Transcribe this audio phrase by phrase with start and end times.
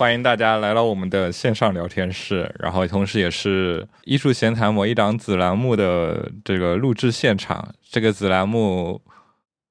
[0.00, 7.74] 欢迎大家来到我们的线上聊天室，然后同时也是艺术闲谈某一档子栏目的这个录制现场。
[7.82, 9.02] 这个子栏目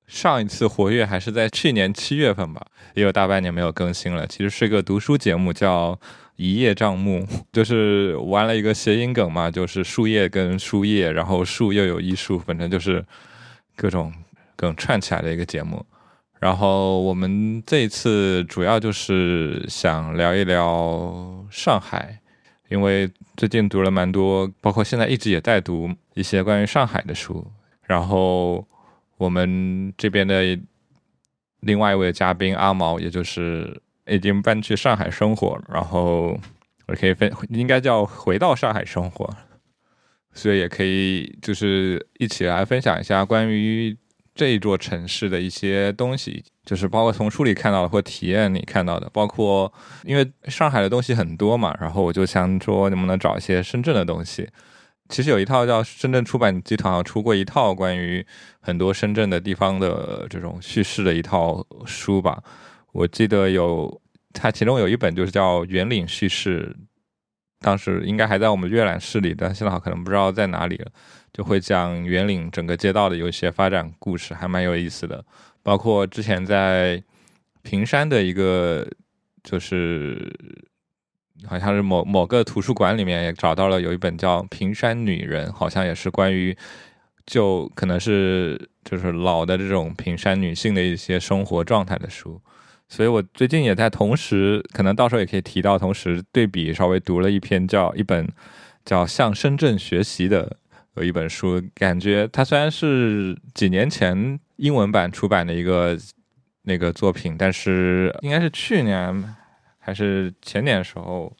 [0.05, 4.27] 上一次活跃还是在去年七月份吧，也有大半年没有更新了。
[4.27, 5.93] 其实是个读书节目，叫
[6.35, 13.03] 《一叶障目》，就是玩了一个谐音梗嘛，就是树叶跟书叶，然后树又有艺术，反正就是
[13.75, 14.13] 各种
[14.55, 15.83] 梗串起来的一个节目。
[16.39, 22.17] 然后我们这一次主要就是想聊一聊上海，
[22.69, 27.45] 因为最近读了蛮多，包括现在一直也在读一些关于上海的书。
[27.83, 28.65] 然后
[29.17, 30.57] 我们这边的
[31.59, 36.39] 另外一位嘉宾阿毛，也就是已经搬去上海生活，然后
[36.87, 39.29] 我可以分，应该叫回到上海生活，
[40.31, 43.97] 所以也可以就是一起来分享一下关于。
[44.39, 49.69] 这一座城市的一些东西，就是包括从书里看到的或体验里看到的，包括
[50.05, 54.47] 因为上海的东西很多嘛，然后我就想说能不能找一些深圳的东西。
[55.09, 58.25] 其实有一套叫深圳出版集团出过一套关于
[58.61, 62.41] 很多深圳的地方的这种叙事的一套书吧。
[62.93, 66.73] 我记得有它其中有一本就是叫《圆岭叙事》，
[67.59, 70.89] 当时应该还在我们阅览室里，但现在可能不知道在哪里了。
[71.31, 75.23] 就会讲圆岭整个街道的有一些发展故事，还蛮有意思的。
[75.61, 77.01] 包括之前在
[77.61, 78.87] 平山的一个，
[79.43, 80.33] 就是
[81.45, 86.57] 好像是某某个图书馆里面也找到了有一本叫《平山女人》，好像也是关于
[87.25, 92.41] 就可能是就是老的这种平山女性的一些生活状态的书。
[92.87, 98.27] 所以我最近也在同时，可能到时候也可以提到，同时对比稍微读了一篇叫一本
[98.83, 100.57] 叫《向深圳学习》的。
[100.99, 105.97] 有一本书，感觉它虽然是几年前英文版出版的一个
[106.63, 109.35] 那个作品，但是应该是去年
[109.77, 111.31] 还是前年的时候，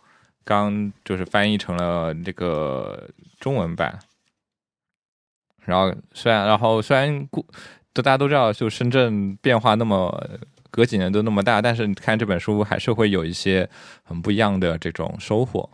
[0.45, 3.99] 刚就是翻译成了这个中文版。
[5.65, 7.45] 然后虽然，然后虽然故，
[7.93, 10.39] 都大家都知道，就深圳变化那么
[10.71, 13.69] 隔几年都那么大，但是你看这本书还是会有一些
[14.03, 15.69] 很不一样的这种收获。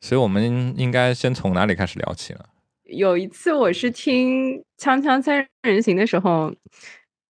[0.00, 2.40] 所以我们应该先从哪里开始聊起呢？
[2.88, 6.50] 有一次我是听《锵锵三人行》的时候，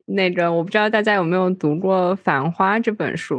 [0.06, 3.36] 那个我不知道大家有没有读过《繁花》这本书，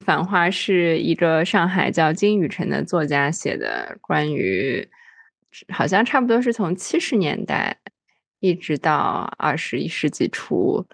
[0.04, 4.88] 《繁花》是一个上海叫金宇澄的作家写的，关于
[5.72, 7.76] 好像差不多是从七十年代
[8.40, 10.84] 一直到二十一世纪初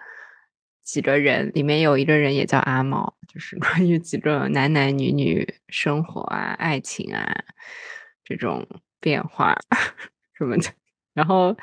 [0.82, 7.34] 几个人，里面有一个人也叫阿毛，就是关于几个男男女女生活啊、爱情啊
[8.22, 8.68] 这种
[9.00, 9.56] 变化。
[10.36, 10.70] 什么的，
[11.14, 11.56] 然后，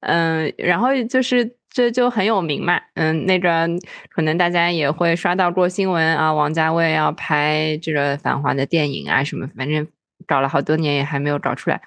[0.00, 3.68] 嗯，然后就是这就很有名嘛，嗯，那个
[4.10, 9.86] 可能大家也会刷到过新闻啊，王家卫要拍这个《繁华》的电影啊，什么，反正
[10.26, 11.80] 搞了好多年也还没有搞出来。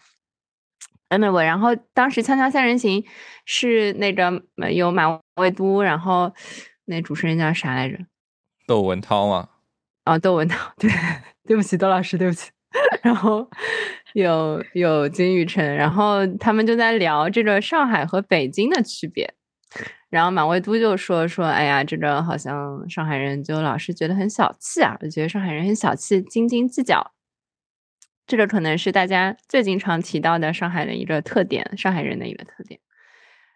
[1.10, 3.02] Anyway，然后当时《锵锵三人行》
[3.46, 4.42] 是那个
[4.74, 6.34] 有马未都，然后
[6.86, 7.98] 那主持人叫啥来着？
[8.66, 9.50] 窦文涛吗？
[10.06, 10.90] 哦，窦文涛，对，
[11.46, 12.50] 对不起，窦老师，对不起。
[13.04, 13.50] 然后
[14.14, 19.34] 有有金宇辰，然后他们就在聊这个上海和北京的区别。
[20.10, 27.12] 然后马未都就说说，哎呀，这个好像上海人就老是觉得很小气啊，就觉得上海人很小气，斤斤计较。
[28.28, 32.80] 这个可能是大家最经常提到的上海的一个特点，上海人的一个特点。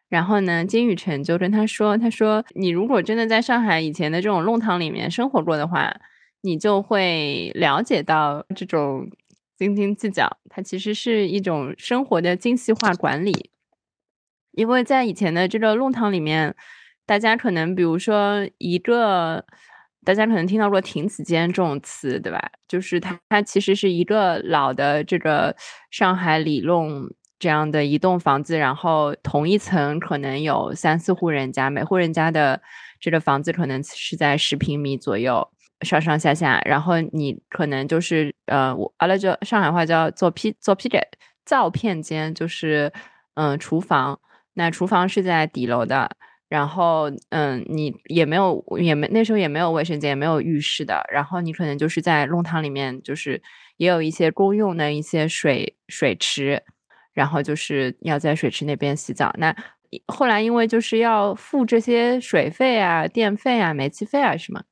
[0.08, 5.96] 然后呢，金宇辰就跟他说，他说你如果真的在上海以前的这种弄堂里面生活过的话。
[6.42, 9.10] 你就会了解到这种
[9.58, 13.52] 斤斤计较，它其实是一种生活的精细化管理。
[14.52, 16.56] 因为在以前的这个弄堂里面，
[17.06, 19.46] 大家可能比如说一个，
[20.04, 22.52] 大家可能听到过亭子间这种词，对吧？
[22.68, 25.56] 就是它，它其实是一个老的这个
[25.92, 32.62] 上海里弄这样的一栋房子，然后同一层可能有三四户人家，每户人家的
[33.00, 35.50] 这个房子可能是在十平米左右。
[35.82, 41.00] 上上下下，然后你可能就是呃，我阿拉就上海话叫做批做批给
[41.46, 42.92] 灶片间，就是
[43.36, 44.20] 嗯厨房。
[44.54, 46.10] 那厨房是在底楼的，
[46.48, 51.04] 然后嗯，你也没有也没那时候也没有卫生间，也没有浴室的。
[51.12, 53.42] 然后你可能就是在弄堂里面，就是
[53.76, 56.64] 也有一些公用的一些水水池，
[57.14, 59.34] 然后就是要在水池那边洗澡。
[59.38, 59.54] 那
[60.08, 64.64] 后来因为就是要付这些水费啊、电费啊、煤气费啊什么。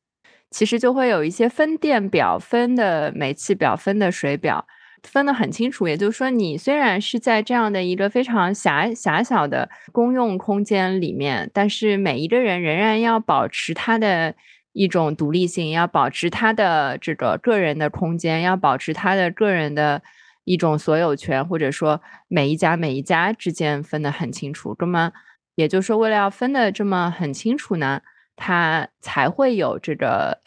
[0.53, 4.65] 其实就会有一些分电表、分的煤气表、分的水表，
[5.01, 5.87] 分得很清楚。
[5.87, 14.35] 也就是说，你虽然是在这样的一个非常狭狭小的公用空间里面，但是每一个人仍然要保持他的
[14.73, 20.01] 一种独立性，要保持他的这个个人的空间，要保持他的个人的
[20.43, 24.75] 一种所有权，或者说每一家每一家之间分得很清楚。
[24.79, 25.11] 那么，
[25.55, 28.01] 也就是说，为了要分得这么很清楚呢，
[28.35, 30.41] 他才会有这个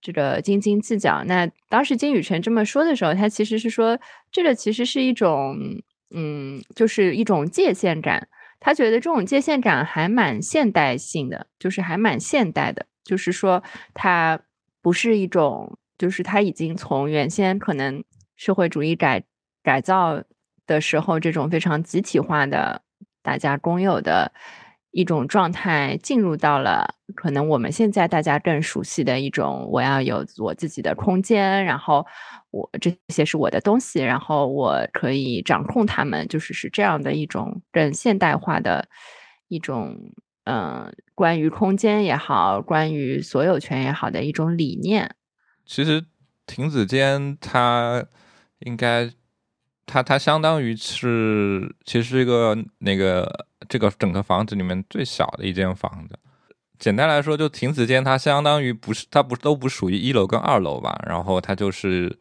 [0.00, 1.24] 这个斤斤计较。
[1.24, 3.98] 那当时金宇澄这么说的时候，他其实是说，
[4.30, 5.56] 这个其实是一种，
[6.14, 8.28] 嗯，就是一种界限感。
[8.60, 12.86] 他觉得这种界限感还蛮现代性的，就是还蛮现代的。
[13.04, 13.62] 就是说，
[13.94, 14.40] 它
[14.82, 18.02] 不是一种，就是它已经从原先可能
[18.36, 19.22] 社会主义改
[19.62, 20.22] 改造
[20.66, 22.82] 的时候这种非常集体化的、
[23.22, 24.32] 大家公有的
[24.90, 32.06] 一种状态，进入到了可能我们现在大家更熟悉的一种，我要有我自己的空间，然后
[32.50, 38.88] 我这些是我的东西，然后我可以掌控他们，就是是这样的一种更现代化的
[39.48, 39.96] 一种。
[40.50, 45.14] 嗯，关于空间也好，关于所有权也好的一种理念。
[45.66, 46.06] 其实
[46.46, 48.06] 亭子间它
[48.60, 49.10] 应该，
[49.88, 56.18] 它它相当于是，其实一个那个这个整个房子里面最小的一间房子。
[56.78, 61.02] 简单来说，就亭子间它相当于不是，它不都不属于一楼跟二楼吧？
[61.06, 62.18] 然后它就是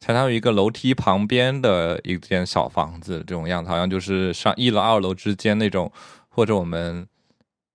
[0.00, 5.90] 相当于一个楼梯旁边的一间小房子这种样子，好像就是上一楼二楼之间那种，
[6.28, 7.08] 或者我们。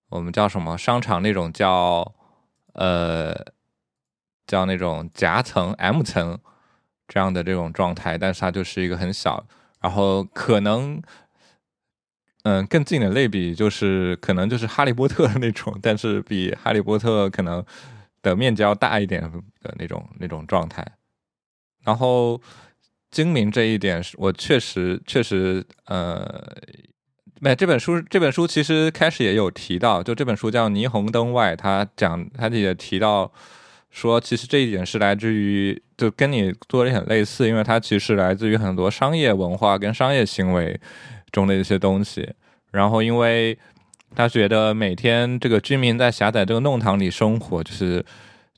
[0.08, 2.12] 我们叫什么商场那种叫，
[2.74, 3.34] 呃，
[4.46, 6.38] 叫那种夹层 M 层
[7.12, 9.44] 这样的这种状态，但是它就是一个很小，
[9.82, 11.02] 然后可能，
[12.44, 17.62] 嗯，更近的类比就是可能就是哈利波特的那种， 但是比哈利波特可能
[18.22, 19.20] 的面积要大一点
[19.60, 20.82] 的那种那种状态。
[21.84, 22.40] 然后
[23.10, 26.42] 精明这一点是我确实确实呃。
[27.44, 33.32] 没，这本书这本书其实开始也有提到，就这本书叫《霓虹灯外》，他讲他也提到
[33.92, 40.80] 说，其实这一点是来自于，就跟你做的很类似，因为它其实来自于很多商业文化跟商业行为
[41.30, 42.28] 中的一些东西。
[42.72, 43.56] 然后，因为
[44.16, 48.04] 他觉得每天这个居民在狭窄这个弄堂里生活，就是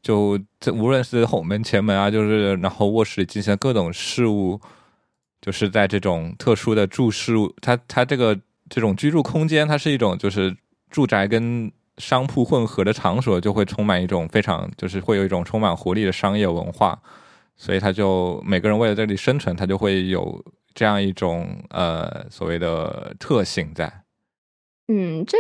[0.01, 4.59] 就这无论是后门前门啊，就是然后卧室里进行各种事务，
[5.43, 8.41] 就是在这种特殊的住事物，他他这个。
[8.71, 10.57] 这种居住空间，它是一种就是
[10.91, 17.01] 住宅跟商铺混合的场所，就会充满一种非常就是会有一种充满活力的商业文化，
[17.57, 20.45] 所以他就每个人为了这里生存，他就会有
[20.75, 24.03] 这样一种呃所谓的特性在。
[24.89, 25.39] 嗯，这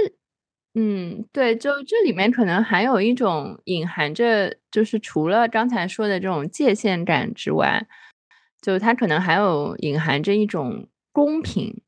[0.74, 7.86] 嗯对，就这里面可能还有一种隐含着，就是除了刚才说的这种界限感之外，
[8.60, 11.82] 就它可能还有隐含着一种公平。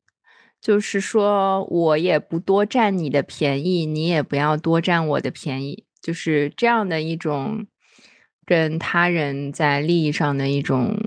[0.59, 7.67] 就是说，我也不多占你的便宜，你也不要多占我的便宜，就是这样的一种
[8.45, 10.97] 跟他人在利益上的一种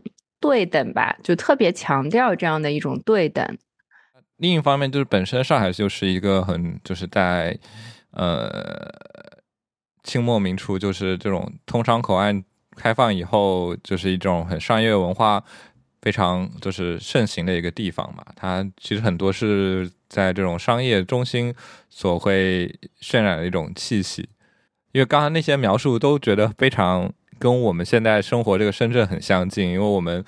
[0.40, 3.58] 对等吧，就特别强调这样的一种对等。
[4.36, 7.58] 另一方面，就是本身上海就是一个很就是在
[8.12, 8.88] 呃
[10.02, 12.42] 清末明初，就是这种通商口岸
[12.74, 15.44] 开放以后，就是一种很商业文化。
[16.02, 21.54] 非常就是盛行的一个地方嘛，它其实很多是在这种商业中心
[21.88, 24.28] 所会渲染的一种气息。
[24.92, 30.24] 因为刚才那些描述都觉得非常跟我们现在生活这个深圳很相近，因为我们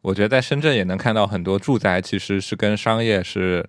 [0.00, 3.68] 我觉得在深圳也能看到很多住宅其实是跟商业是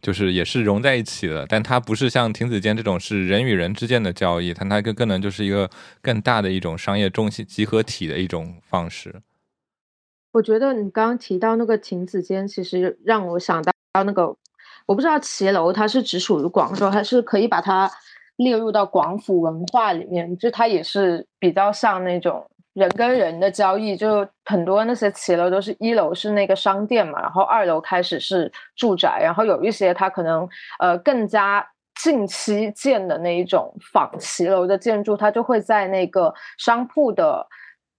[0.00, 5.68] 就是也是融在一起的，但它不是像亭子间这种是人与人之间的交易，它它更更能就是一个
[6.00, 9.14] 更大的一种商业中心集合体的一种方式。
[10.32, 13.72] 我觉得你刚刚提到那个亭子间，其实让我想到
[14.04, 14.28] 那个，
[14.86, 17.90] 我不知道骑楼它是只属于广州，还是可以把它
[18.36, 20.38] 列入到广府文化里面。
[20.38, 31.68] 就它也是比较像那种人跟人的交易，就很多那些骑楼都是一楼是那个商店嘛，然后二楼开始是住宅，然后有一些它可能呃更加
[32.00, 37.48] 近期建的那一种仿骑楼的建筑，它就会在那个商铺的。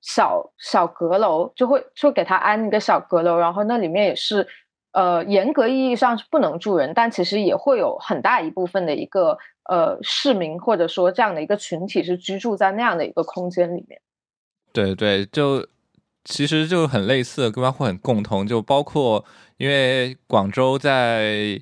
[0.02, 4.48] 小小阁楼就会就给他安一个小阁楼，然后那里面也是，
[4.92, 9.38] 呃，严格意义上是不能住人，但其实也会有很大一部分的一个
[9.70, 14.02] 呃市民或者说这样的一个群体是居住在那样的一个空间里面。
[14.74, 15.68] 对对，就
[16.24, 19.24] 其实就很类似，跟包括很共同，就包括
[19.58, 21.62] 因为广州在。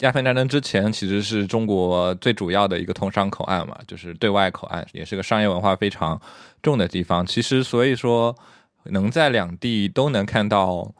[0.00, 6.20] 鸦片战争之前，其实是中国最主要的一个通商口岸嘛，就是对外口岸，也是个商业文化非常
[6.62, 7.24] 重的地方。
[7.24, 8.34] 其实，所以说
[8.84, 10.94] 能在两地都能看到，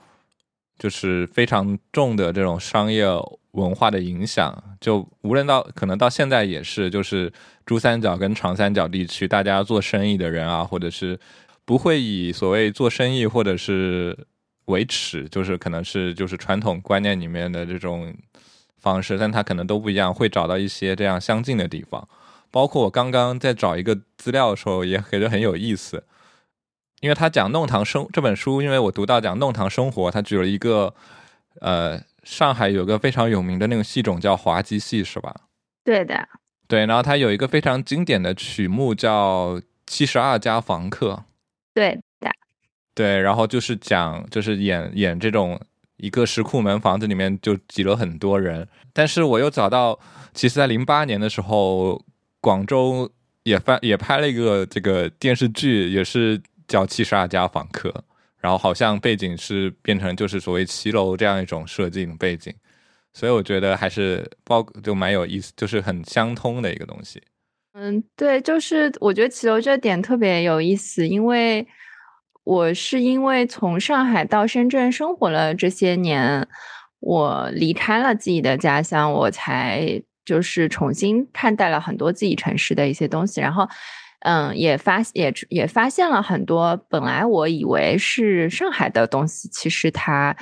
[0.78, 3.06] 就是非常重的这种商业
[3.52, 7.32] 文化的影响，就无论到可能到现在也是，就是
[7.64, 11.18] 珠三角跟长三角地区，大家做生意的人啊，或者是
[11.64, 14.26] 不会以所谓做生意或者是
[14.66, 18.12] 为耻，就是可能是就是传统观念里面的这种
[18.84, 22.06] 方式，但它可能都不一样，会找到一些这样相近的地方。
[22.50, 26.04] 包括我刚刚在找一个资料的时候，也觉得很有意思，
[27.00, 30.94] 因为他讲弄堂生这本书，因为我读到讲弄堂生活，他举了一个
[31.60, 32.00] 呃。
[32.24, 35.42] 上海有个非常有名的那个戏种叫滑稽戏，是吧？
[35.84, 36.26] 对的，
[36.66, 36.86] 对。
[36.86, 41.12] 然后他有一个非常经典的曲目叫《七十二家房客》，
[41.74, 42.30] 对的，
[42.94, 43.20] 对。
[43.20, 45.60] 然后就是讲，就是演演这种
[46.04, 48.68] 一个石库门房子里面就挤了很多人。
[48.92, 49.98] 但是我又找到，
[50.34, 52.04] 其实在零八年的时候，
[52.40, 53.10] 广州
[53.42, 57.88] 也翻也拍了一个这个电视剧，也是叫《七十二家房客》。
[58.44, 62.52] 然后好像背景是变成就是所谓骑楼这样一种设计背景，
[63.14, 67.22] 所以我觉得还是包就蛮有意思，就是很相通的一个东西。
[67.72, 71.66] 嗯，对，就是我觉得骑楼这点特别有意思，因为
[72.44, 76.46] 我是因为从上海到深圳生活了这些年，
[77.00, 83.68] 我离开了自己的家乡，我才就是重新看待了很多自己城市的一些东西，然后。
[84.26, 90.34] 嗯，也发也也发现了很多本来我以为是上海的东西，其实它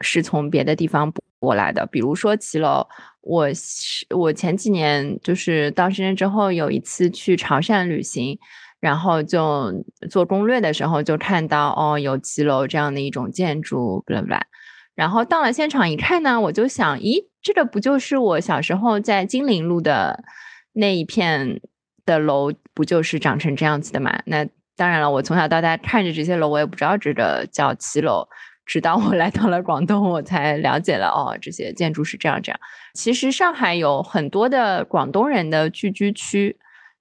[0.00, 1.84] 是从别的地方过来的。
[1.84, 2.88] 比如说骑楼，
[3.20, 8.38] 我是我前几年就是到深圳之后，有一次去潮汕旅行，
[8.80, 9.72] 然后就
[10.10, 14.46] 做攻略的时候就看到哦，有骑楼这样的一种建筑，不啦不啦。
[14.94, 20.24] 然后到了现场一看呢，我就想，咦，这个不就是我小时候在金陵路的
[20.72, 21.60] 那一片？
[22.06, 24.22] 的楼不就是长成这样子的嘛？
[24.24, 28.26] 那当然了，我从小到大看着这些楼，我也不知道这个叫骑楼。
[28.64, 32.58] 直到我 来到了广东，我才了解了哦，这些建筑是这样这样。
[32.94, 36.56] 其实上海有很多的广东人的聚居区，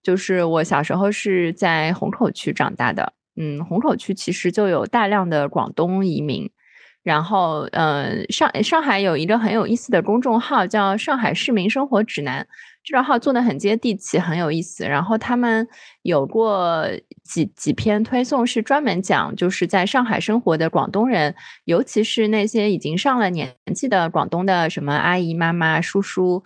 [0.08, 3.12] 就是我小时候是在虹口区长大的。
[3.36, 6.50] 嗯，虹口区其实就有大量的广东移民。
[7.04, 12.44] 然后，嗯，上上海有一个很有意思的公众号，叫《上海市民生活指南》。
[12.86, 14.86] 这个号做的很接地气，很有意思。
[14.86, 15.68] 然后他们
[16.04, 16.88] 有过
[17.26, 21.36] 几几篇推送，是专门讲就是在上海生活的广东人，
[21.66, 26.46] 尤其是那些已经上了年纪的广东的什么阿姨、妈妈、叔叔，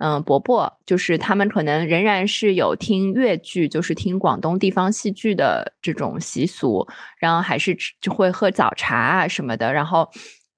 [0.00, 6.86] 嗯，伯伯，就是他们可能仍然是有听粤剧，就是听广东地方戏剧的这种习俗，
[7.18, 10.10] 然后还是就会喝早茶啊什么的，然后。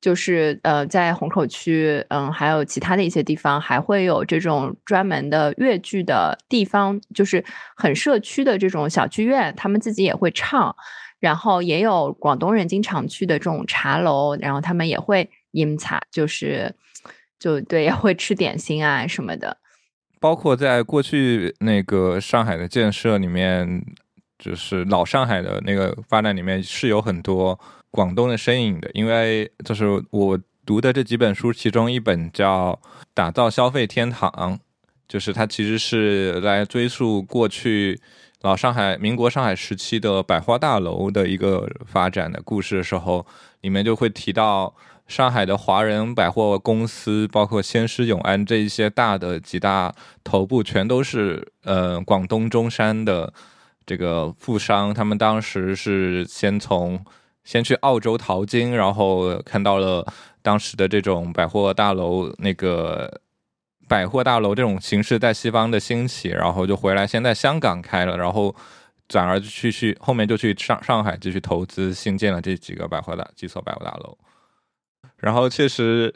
[0.03, 7.45] 就是呃，在虹口区，嗯，还有其他的一些地方，还会有这种专门的粤剧的地方，就是
[7.77, 10.75] 很社区的这种小剧院，他们自己也会唱。
[11.21, 16.75] 然后也有广东人经常去的这种茶楼，然后他们也会饮茶，就是
[17.43, 19.57] 就对，也会吃点心啊什么的。
[20.21, 23.85] 包括在过去那个上海的建设里面，
[24.39, 27.59] 就是老上海的那个发展里面，是有很多。
[27.95, 32.73] 广东的身影的，因为就是我读的这几本书，其中一本叫
[33.13, 34.31] 《打造消费天堂》，
[35.07, 38.01] 就是它其实是来追溯过去
[38.41, 43.27] 老上海、民国上海时期的百货大楼的一个发展的故事的时候，
[43.61, 44.75] 里面就会提到
[45.13, 53.33] 上海的华人百货公司，包括先施永安这一些大的几大头部，全都是呃广东中山的
[53.85, 57.05] 这个富商，他们当时是先从。
[57.45, 60.07] 先去澳洲淘金，然后看到了
[60.43, 63.21] 当时的这种百货大楼，那个
[63.89, 68.55] 百货大楼这种形式在西方的兴起，然后就回来，先在香港开了，然后
[69.09, 74.17] 转而去去后面就去上上海继续投资新建了这几个百货大几所百货大楼。
[75.23, 76.15] 然后确实，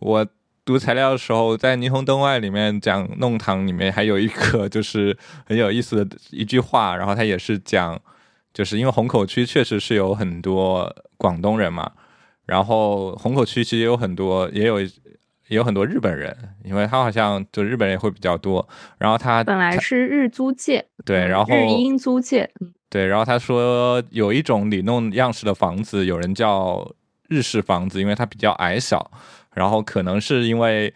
[0.00, 0.26] 我
[0.66, 7.98] 读材料的时候，在霓虹灯外里面讲弄堂里面还有一个就是很有意思的一句话，然后他也是讲。
[8.54, 11.90] 就是因为虹口区确实是有很多广东人嘛，
[12.44, 18.68] 然后虹口区其实也有很多，也有也有很多日本人，因为他好像就日本人也会比较多。
[18.98, 22.50] 然后他本来是日租界，对，然后日英租界，
[22.90, 26.86] 对，然后他说有一种里弄样式的房子，有人叫
[27.32, 29.10] 日式房子，因为它比较矮小，
[29.54, 30.92] 然后可能是因为。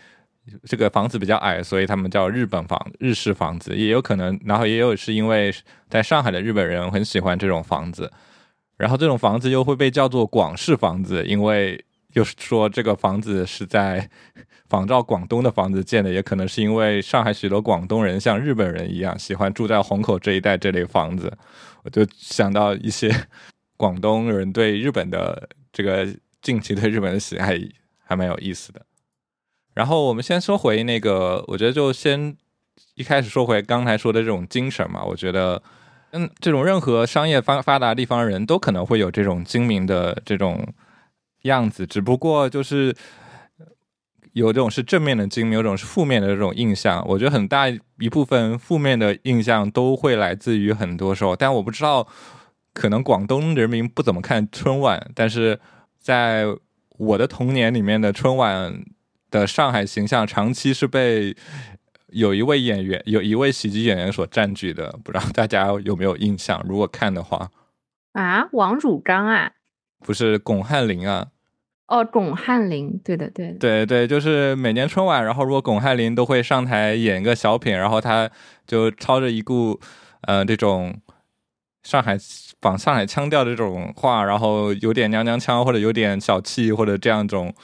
[0.62, 4.38] 这个房子比较矮，所以他们叫日本房、日式房子，也有可能。
[4.44, 5.52] 然后也有是因为
[5.90, 8.08] 在上海的日本人很喜欢这种房子，
[8.76, 14.08] 然后这种房子又会被叫做广式房子，因为又是说这个房子是在
[14.68, 21.36] 仿照广东的房子建的，也可能是因为上海许多广东人像日本人一样喜欢住在虹口这一带这类房子，
[21.82, 23.12] 我就想到一些
[23.76, 26.06] 广东人对日本的这个
[26.46, 27.58] 近期对日本的喜爱
[28.04, 28.86] 还蛮有意思的。
[29.74, 32.36] 然后我们先说回那个，我觉得就先
[32.94, 35.02] 一开始说回刚才说的这种精神嘛。
[35.02, 35.60] 我觉得，
[36.12, 40.72] 嗯，这种任何商业发发达地方人都可能会有这种精明的这种
[41.42, 42.94] 样子，只不过就是
[44.34, 47.04] 有这种是正面的精明，有种是负面的这种印象。
[47.08, 52.06] 我觉得很大一部分负面的印象都会来自于很多时候，但我不知道，
[52.72, 55.58] 可能广东人民不怎么看春晚，但是
[56.06, 56.44] 在
[56.98, 58.84] 我的童年里面的春晚。
[59.28, 61.34] 的上海形象长期是被
[62.10, 66.64] 有一位演员、有一位喜剧演员所占据的，不知道大家有没有印象？
[66.66, 67.50] 如果看的话，
[68.12, 69.50] 啊，王汝刚啊，
[69.98, 71.26] 不是巩汉林啊？
[71.88, 78.30] 哦，巩汉林，对的，对，对对，就是每年春晚，然后如果巩汉林都会上台演一个小品，然后他
[78.64, 79.78] 就操着一股
[80.22, 80.96] 呃这种
[81.82, 82.16] 上海
[82.60, 87.54] 仿上海腔调的这种话，然后有点娘娘腔或者有点小气或者这样一种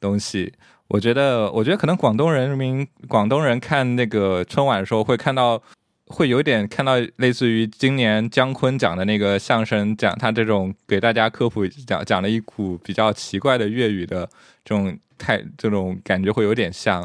[0.00, 0.52] 东西。
[0.88, 5.60] 我觉得，我觉得可能广东人民、广东人看那个春晚的时候，会看到，
[6.06, 14.28] 会有点看到类似于今年姜昆讲的那个相声，讲他这种给大家科普讲讲了一股比较奇怪的粤语的
[14.62, 17.02] 这种态，这种感觉会有点像。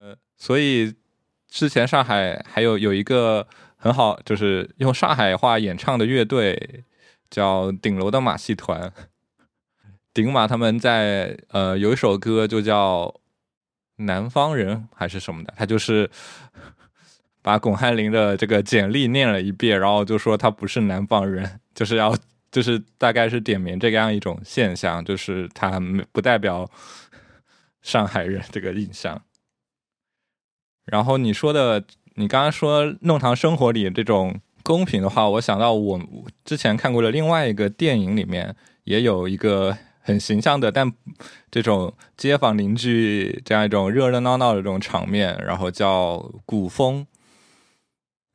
[0.00, 0.92] 呃，所以
[1.48, 3.46] 之前上海还有有一个
[3.80, 6.84] 很好，就是用上海话演唱的乐队，
[7.30, 8.92] 叫顶楼的马戏团。
[10.12, 13.04] 顶马他们在呃有一首歌就叫
[14.04, 16.10] 《南方人》还是什么的，他就是
[17.40, 22.16] 把巩汉林的这个简历念了一遍，然后就说他不是南方人， 就是要
[22.50, 25.80] 就是大概是点名这样一种现象，就是他
[26.10, 26.68] 不代表
[27.80, 29.22] 上海人这个印象。
[30.84, 31.84] 然后你说的，
[32.18, 36.00] 你刚刚说《弄堂生活》里这种公平的话，我想到我
[36.44, 38.54] 之前看过的另外一个电影里面
[38.84, 39.78] 也有一个。
[40.00, 40.90] 很形象的，但
[41.50, 46.14] 这种街坊邻居这样一种热热闹闹的这种场面，然后叫
[46.46, 47.02] 《古风》，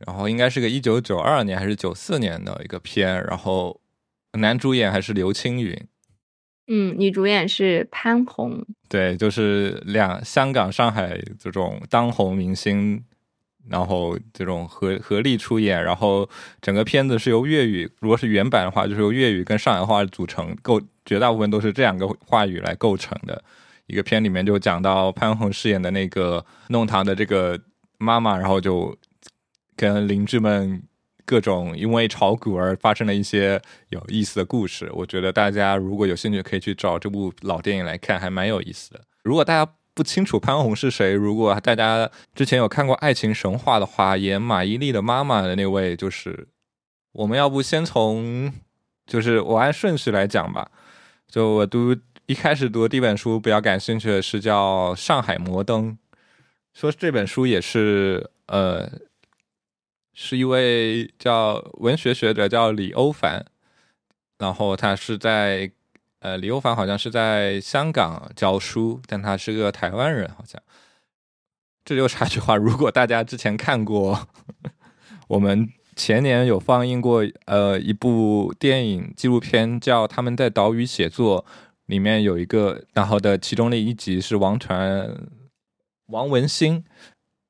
[0.06, 3.82] 然后应该是个一九九二年还是九四年的一个片，然后
[4.34, 5.76] 男主演还是刘青云，
[6.68, 13.04] 嗯，女主演是潘虹，对，就是两香港、上海这种当红明星。
[13.70, 16.30] 然后这种合合力出演，然后
[16.62, 23.42] 整个片子是由粤语，如果是原版的话，就是由粤语跟上海话组成，构绝大部分都是这两个话语来构成的
[23.88, 24.22] 一个片。
[24.24, 27.58] 里面就讲到潘虹饰演的那个弄堂的这个
[27.98, 28.98] 妈妈，然后就
[29.78, 30.84] 跟邻居们
[31.26, 34.90] 各种因为炒股而发生了一些有意思的故事。
[34.94, 39.02] 我觉得大家如果有兴趣，可以去找这部老电影来看，还蛮有意思的。
[39.24, 39.72] 如果大家。
[39.96, 41.14] 不清楚潘虹是谁。
[41.14, 46.48] 如果大家之前有看过《爱情神话》的话，演马伊琍的妈妈的那位，就是
[47.12, 48.52] 我们要不先从，
[49.06, 50.72] 就是我按顺序来讲吧。
[51.28, 55.92] 就我读一开始读第一本书比较感兴趣的是叫《上海摩登》，
[56.74, 58.92] 说这本书也是呃，
[60.14, 63.46] 是一位叫文学学者叫李欧凡，
[64.40, 65.72] 然后他是在。
[66.24, 70.60] 呃，李欧凡好像是在香港教书，但他是个台湾人，好像。
[71.84, 74.30] 这就插句话，如果大家之前看过，
[75.28, 81.44] 我们前年有放映过呃一部电影纪录片，叫《他们在岛屿写作》，
[81.88, 85.14] 里面有一个，然后的其中的一集是王传
[86.06, 86.86] 王文兴。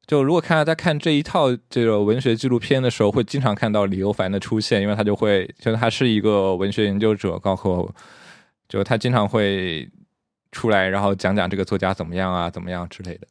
[0.07, 7.93] 就如果看在看这一套这个文学纪录片的时候，会经常看到李欧凡的出现，因为他就会，就是他是一个文学研究者，包括。
[8.67, 9.89] 就他经常会
[10.51, 13.27] 出来，然后讲讲这个作家怎么样啊，怎么样之类的。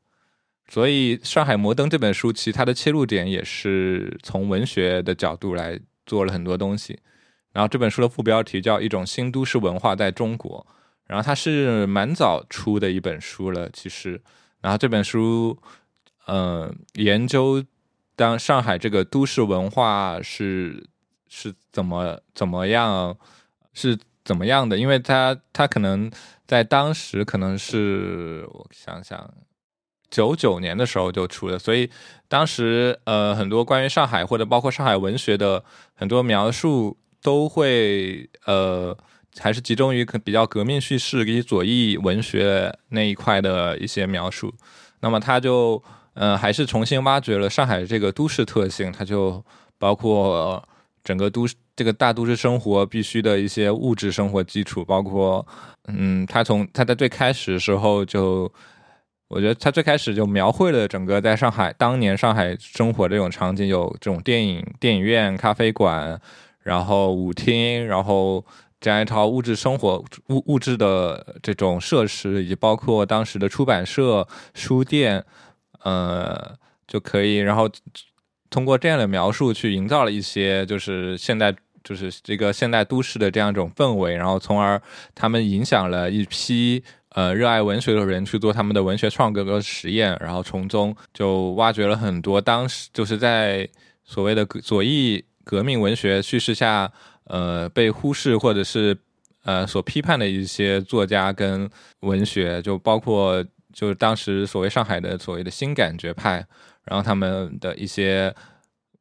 [0.68, 6.98] 所以《上海摩登》这本书，其实它的切入点也是从文学的角度来做了很多东西。
[7.52, 10.66] 然后这本书的副标题叫《一种新都市文化在中国》，
[11.06, 14.22] 然后它是蛮早出的一本书了，其实。
[14.60, 15.58] 然后这本书，
[16.26, 17.62] 嗯，研究
[18.16, 20.86] 当上海这个都市文化是
[21.28, 23.16] 是怎么怎么样
[23.74, 23.98] 是。
[24.24, 24.78] 怎么样的？
[24.78, 26.10] 因为他他可能
[26.46, 29.32] 在当时可能是我想想，
[30.10, 31.90] 九九年的时候就出的，所以
[32.28, 38.96] 当时呃很多关于上海或者包括上海文学的很多描述都会呃
[39.38, 44.54] 还是集中于比较革命叙事以及左翼文学那一块的一些描述。
[45.00, 45.82] 那么他就
[46.14, 49.44] 嗯还是重新挖掘了上海这个都市特性，它就
[49.78, 50.62] 包括
[51.02, 51.56] 整个都市。
[51.74, 55.46] 这个大都市生活必须的一些物质生活基础，包括，
[55.88, 58.52] 嗯，他从他在最开始时候就，
[59.28, 66.20] 我觉得他最开始就描绘了整个在上海当年上海生活这种场景，有这种电影电影院、咖啡馆，
[66.62, 68.44] 然后舞厅，然后
[68.78, 75.24] 这样一套物质生活物物质的这种设施，以及包括当时的出版社、书店，
[75.82, 76.54] 呃，
[76.86, 77.66] 就可以，然后
[78.52, 84.80] 通过这样的描述去营造了一些就是现代就是这个现代都市的这样一种氛围，然后从而
[85.14, 93.68] 他们影响了一批呃热爱文学的人去做他们的文学创作和实验，然后从中就挖掘了很多当时就是在
[94.04, 96.92] 所谓的左翼革命文学叙事下。
[97.26, 98.94] 呃，被忽视或者是
[99.44, 106.44] 呃所批判的一些作家跟文学，就包括就是当时所谓上海的所谓的新感觉派，
[106.84, 108.34] 然后他们的一些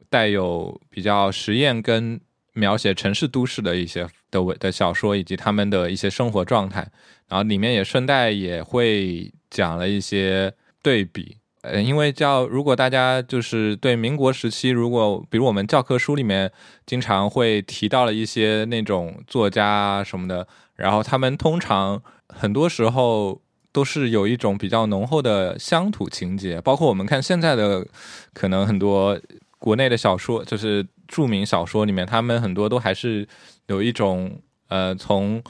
[0.10, 2.20] 带有比较实验跟
[2.54, 6.88] 描写城市都市的一些的文的小说，以及他们的一些生活状态，
[7.28, 11.38] 然后里面也顺带也会讲了一些对比。
[11.62, 16.52] 呃，因为叫如果大家就是对民国时期，如果比如我们教科书里面
[16.88, 23.39] 经常会提到了一些那种作家什么的，然后他们通常很多时候
[23.72, 27.88] 都是有一种比较浓厚的乡土情节，包括我们看现在的
[28.34, 29.20] 可能很多
[29.60, 33.28] 国内的小说，就是著名小说里面，他们很多都还是
[33.68, 35.42] 有一种呃从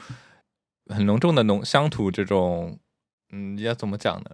[0.88, 2.78] 很浓重的浓乡土这种，
[3.32, 4.30] 嗯，要怎么讲呢？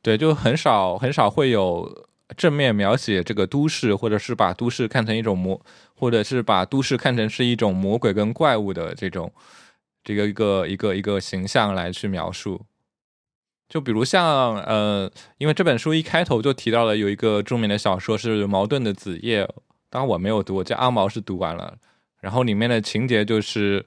[0.00, 5.60] 对，就很少很少会有正面描写这个都市，或者是把都市看成一种魔，
[5.94, 9.30] 或者是把都市看成是一种魔鬼跟怪物的这种
[10.02, 12.64] 这个一个一个一个形象来去描述。
[13.72, 19.42] 就比如像呃，因为这本书一开头就提到了有一个著名的小说是茅盾的《子夜》，
[19.88, 21.74] 当然我没有读，我叫阿毛是读完了，
[22.20, 23.82] 然后里面的情节就是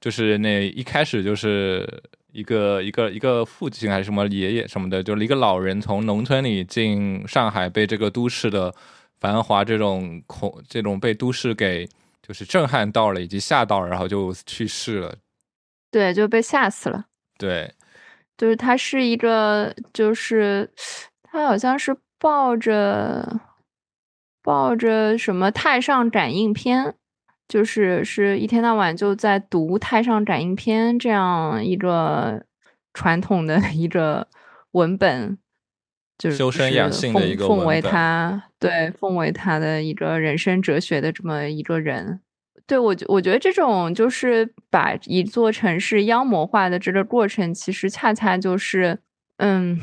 [0.00, 2.02] 就是那一开始就是。
[2.32, 8.74] 一个一个一个父亲还是什么爷爷什么的，就是一个老人从农村里进上海，被这个都市的
[9.18, 11.88] 繁华这种恐这种被都市给
[12.20, 15.14] 就是震撼到了，以及吓到了，然后就去世了。
[15.90, 17.06] 对，就被吓死了。
[17.38, 17.72] 对，
[18.36, 20.70] 就是他是一个，就是
[21.22, 23.40] 他好像是抱着
[24.42, 26.84] 抱着什么《太上感应篇》。
[27.48, 32.44] 就是是一天到晚就在读《太上感应篇》这样一个
[32.92, 34.26] 传统的一个
[34.72, 35.38] 文本，
[36.18, 42.20] 就是修身养性的一个奉为他对奉为他的一个人生哲学的这么一个人。
[42.66, 48.98] 对我觉我觉得这种就是把一座城市妖魔化的这个过程，其实恰恰就是
[49.38, 49.78] 嗯，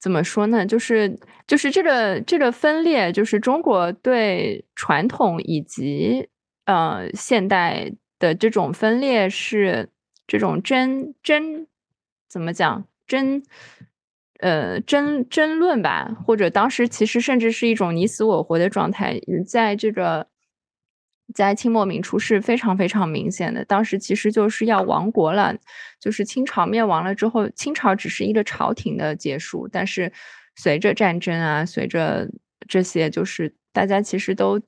[0.00, 0.64] 怎么说呢？
[0.66, 6.28] 就是就是这个这个分裂，就是中国对传统以及。
[6.64, 9.88] 呃，现代的这种分裂是
[10.28, 11.66] 这种争争
[12.28, 13.42] 怎么讲争
[14.38, 20.28] 呃争争论吧，或者当时其实甚至是一种你死我活的状态，在这个
[21.34, 23.64] 在清末明初是非常非常明显的。
[23.64, 25.54] 当时其实就是要亡国了，
[26.00, 30.12] 就是清朝灭亡了之后，清朝只是一个朝廷的结束，但是
[30.56, 32.28] 随着战争啊，随着
[32.68, 34.60] 这些，就是大家其实都。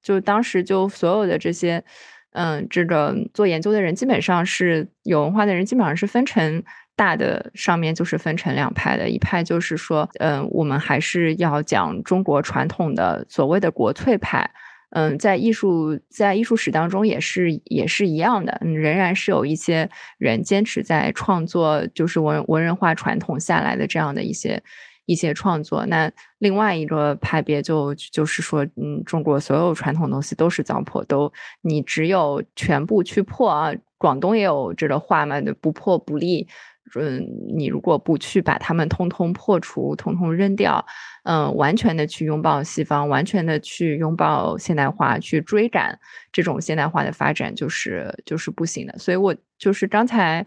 [0.00, 1.84] 就当时就所有的这些，
[2.30, 6.62] 嗯，这个做研究的人基本上是有文化的人，基本上是分成
[6.94, 14.48] 大的上面就是分成两派的，一派就是说，嗯，我们还是要讲中国传统的所谓的国粹派，
[14.90, 24.62] 嗯，在艺术在艺术史当中也是也是一样的，仍然是有一些人坚持在创作，就是文文人画传统下来的这样的一些。
[25.10, 33.72] 一些创作，那另外一个派别就就是说，嗯，中国所有传统东西都是糟粕，都你只有全部去破啊。
[33.96, 36.46] 广东也有这个话嘛，不破不立。
[36.94, 40.84] 嗯，你如果不去把它们通通破除，通通扔掉，
[41.28, 45.98] 嗯，完全的去拥抱西方，完全的去拥抱现代化，去追赶
[46.32, 48.96] 这种现代化的发展，就是就是不行的。
[48.98, 50.46] 所以我就是刚才。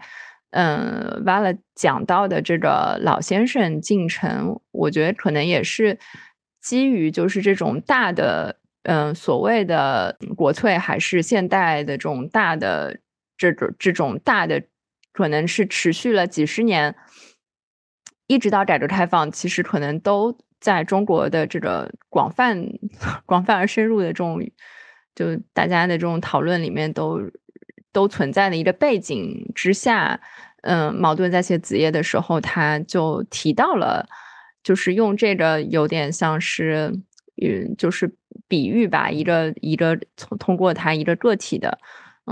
[0.54, 5.98] 嗯，完了讲到的这个老先生进城，我觉得可能也是
[6.60, 13.00] 基于就是这种大的，嗯，所谓的国粹还是现代的这种大的
[13.38, 14.62] 这种这种大的，
[15.14, 16.94] 可能是持续了几十年，
[18.28, 22.66] 一直到改革开放，其实可能都在中国的这个广泛、
[23.26, 24.40] 广泛而深入的这种，
[25.14, 27.20] 就大家的这种讨论里面都。
[27.94, 30.18] 都存在的一个背景之下，
[30.62, 34.08] 嗯，茅盾在写子夜的时候，他就提到了，
[34.64, 36.90] 就是用这个有点像是，
[37.44, 38.16] 嗯，就是
[38.48, 41.80] 比喻吧，一个一个从通过他一个个体的，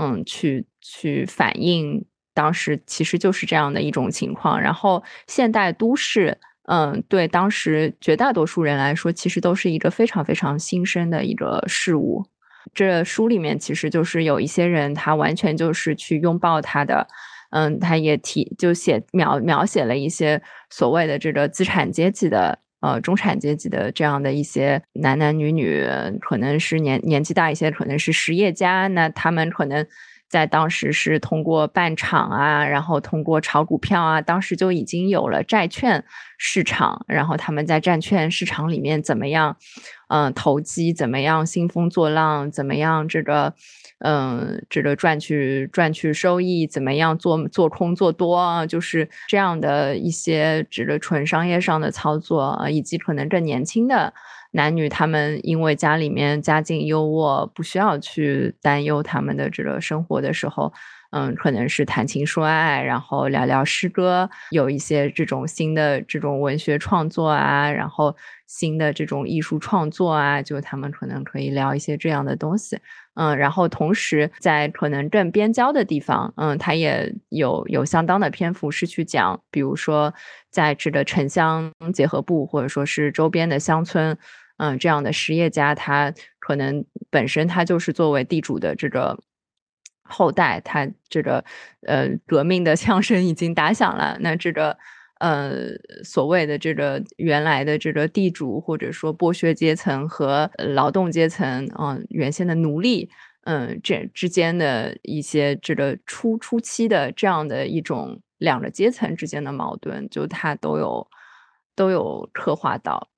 [0.00, 4.58] 嗯，去去反映当时其实就是这样的一种情况。
[4.58, 12.24] 然后现代都市，嗯，对当时绝大多数人来说，其实都是一个非常非常新生的一个事物。
[12.74, 17.08] 这书里面其实就是有一些人，他完全就是去拥抱他的，
[17.50, 22.58] 嗯，他也提就写描描写了一些所谓的这个资产阶级的。
[22.82, 25.86] 呃，中产阶级的这样的一些男男女女，
[26.18, 29.86] 可能是年年纪大一些，可能是实业家，那他们可能
[30.30, 36.02] 在当时是通过办厂啊，然后通过炒股票啊，当时就已经有了债券
[36.38, 39.56] 市场，然后他们在债券市场里面怎么样，
[40.08, 43.52] 嗯，投机，怎么样兴风作浪，怎么样这个。
[44.02, 47.18] 嗯，这个赚取赚取收益怎么样？
[47.18, 54.14] 做做空做多啊，就是这样的一些指的纯商业上的操作，以及可能更年轻的
[54.52, 60.72] 男女，他们因为家里面家境优渥，不需要去担忧他们的这个生活的时候，
[61.12, 72.78] 嗯，可能是谈情说爱，然后聊聊诗歌，有一些这种新的这种文学创作啊，然后新的这种艺术创作啊，就他们可能可以聊一些这样的东西。
[73.14, 80.14] 嗯，然后同时在可能更边郊的地方，嗯，他也有有相当的篇幅是去讲，比如说
[80.50, 84.16] 在这个城乡结合部，或者说是周边的乡村，
[84.58, 89.18] 嗯，这样的实业家，他可能本身他就是作为地主的这个
[90.02, 91.44] 后代，他这个
[91.86, 94.78] 呃革命的 枪声已经打响了，那这个。
[95.20, 95.68] 呃，
[96.04, 103.08] 所谓的这个原来的这个地主或者说剥削阶层和劳动阶层，嗯，原先的奴隶，
[103.44, 111.06] 嗯，这之间的一些这个初初期的这样的一种两个阶层之间的矛盾，就他都有
[111.76, 113.08] 都有刻画到，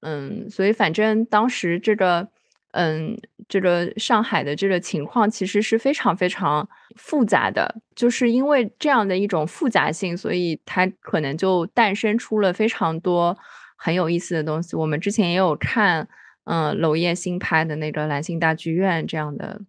[0.00, 2.28] 嗯，所以反正当时这个。
[2.72, 3.16] 嗯，
[3.48, 13.36] 这个上海的这个情况其实是非常非常复杂的，就是因为这样的一种复杂性，所以它可能就诞生出了非常多
[13.76, 14.74] 很有意思的东西。
[14.74, 16.08] 我们之前也有看，
[16.44, 19.60] 嗯，娄烨新拍的那个《兰心大剧院》这样的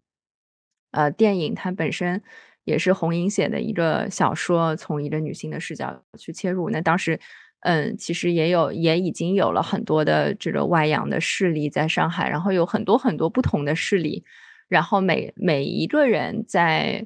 [0.92, 2.22] 呃电影，它本身
[2.64, 6.70] 也是红英写的一个小说，从一个女性的视角去切入。
[6.70, 7.20] 那当时。
[7.66, 14.26] 嗯，其实也有，也已经有了很多的这个外洋的势力在上海，然后有很多很多不同的势力，
[14.68, 17.06] 然后每每一个人在，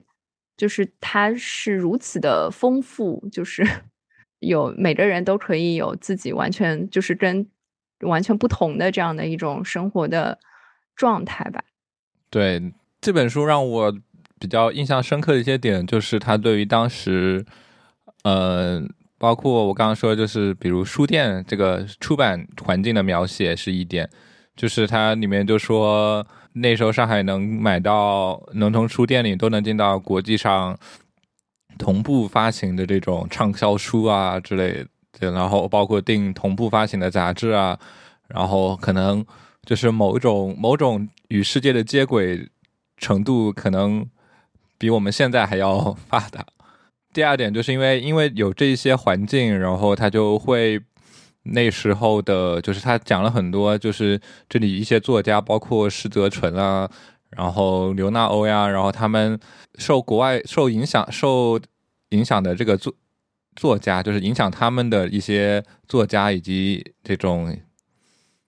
[0.58, 3.64] 就是他是如此的丰富，就是
[4.42, 7.48] 有每个人都可以有自己完全就是跟
[8.00, 10.40] 完全不同的这样的一种生活的
[10.96, 11.64] 状态吧。
[12.32, 13.94] 对这本书让我
[14.40, 17.46] 比较印象深刻的一些点，就是他对于当时，
[18.24, 18.92] 嗯。
[19.18, 24.08] 包括我刚刚说，就是比如书店这个出版环境的描写是一点，
[24.56, 30.78] 就是它里面就说那时候上海能买到能从书店里都能进到国际上
[31.78, 34.86] 同步发行的这种畅销书啊之类
[35.20, 37.80] 的，然后包括订同步发行的杂志啊，
[38.28, 39.26] 然后可能
[39.64, 42.48] 就是某一种某种与世界的接轨
[42.98, 44.08] 程度，可能
[44.78, 46.46] 比我们现在还要发达。
[47.18, 50.80] 第二点就是因为因为有这一些环境，然后他就会
[51.42, 56.88] 那时候的，就是他讲了很多，就是这里一些作家，包括施泽纯啊，
[57.32, 59.40] 然后刘纳欧呀，然后他们
[59.80, 61.60] 受国外受影响受
[62.10, 62.94] 影响的这个作
[63.56, 67.58] 作家，就是影响他们的一些作家以及这种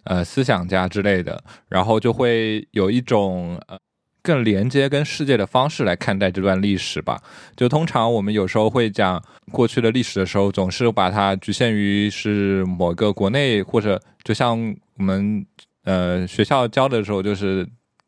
[0.04, 3.80] 呃思想家之类的，然后就会有一种呃。
[4.22, 7.22] 更连接跟世界的方式来看待这段历史吧。
[7.56, 14.58] 就通常我们有时候会讲过去的历史的时候，总是把它局限于是某个国内，或者就像
[14.98, 15.46] 我们
[15.84, 17.68] 呃学校教的时候，就是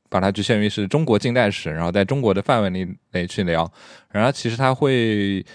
[0.09, 3.71] 把它局限于是中国近代史，然后在中国的范围内内去聊。
[4.11, 5.45] 然后其实它会，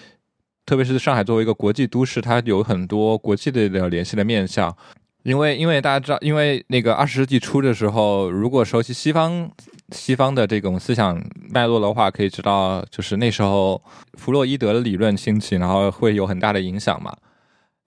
[0.65, 4.75] 特别是上海作为一个国际都市，它有很多国际的联系的面向。
[5.23, 9.51] 因为因为大家知道，因为那个二十世纪初的时候，如果熟悉西方。
[9.91, 13.81] 西方的这种思想脉络的话，可以知道，就是那时候
[14.15, 17.17] 弗洛伊德的理论兴起，然后会有很大的影响嘛。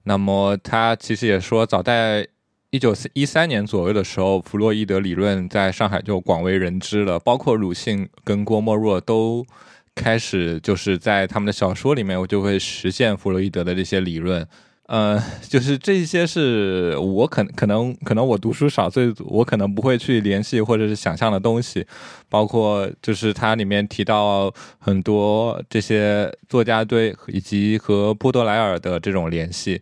[0.03, 2.27] 那么他其实也说，早在
[2.71, 9.45] 一九一三年左右的时候，弗洛伊德理论在上海就广为人知了，包括鲁迅跟郭沫若都
[9.93, 14.47] 开始就是在他们的小说里面，我就会实现弗洛伊德的这些理论。
[14.89, 21.85] 呃，就是这些是我可可能可能我读书少，所以我可能不会去联系或者是想象的东西，
[22.27, 29.79] 包括就是它里面提到很多这些作家对以及和波多莱尔的这种联系。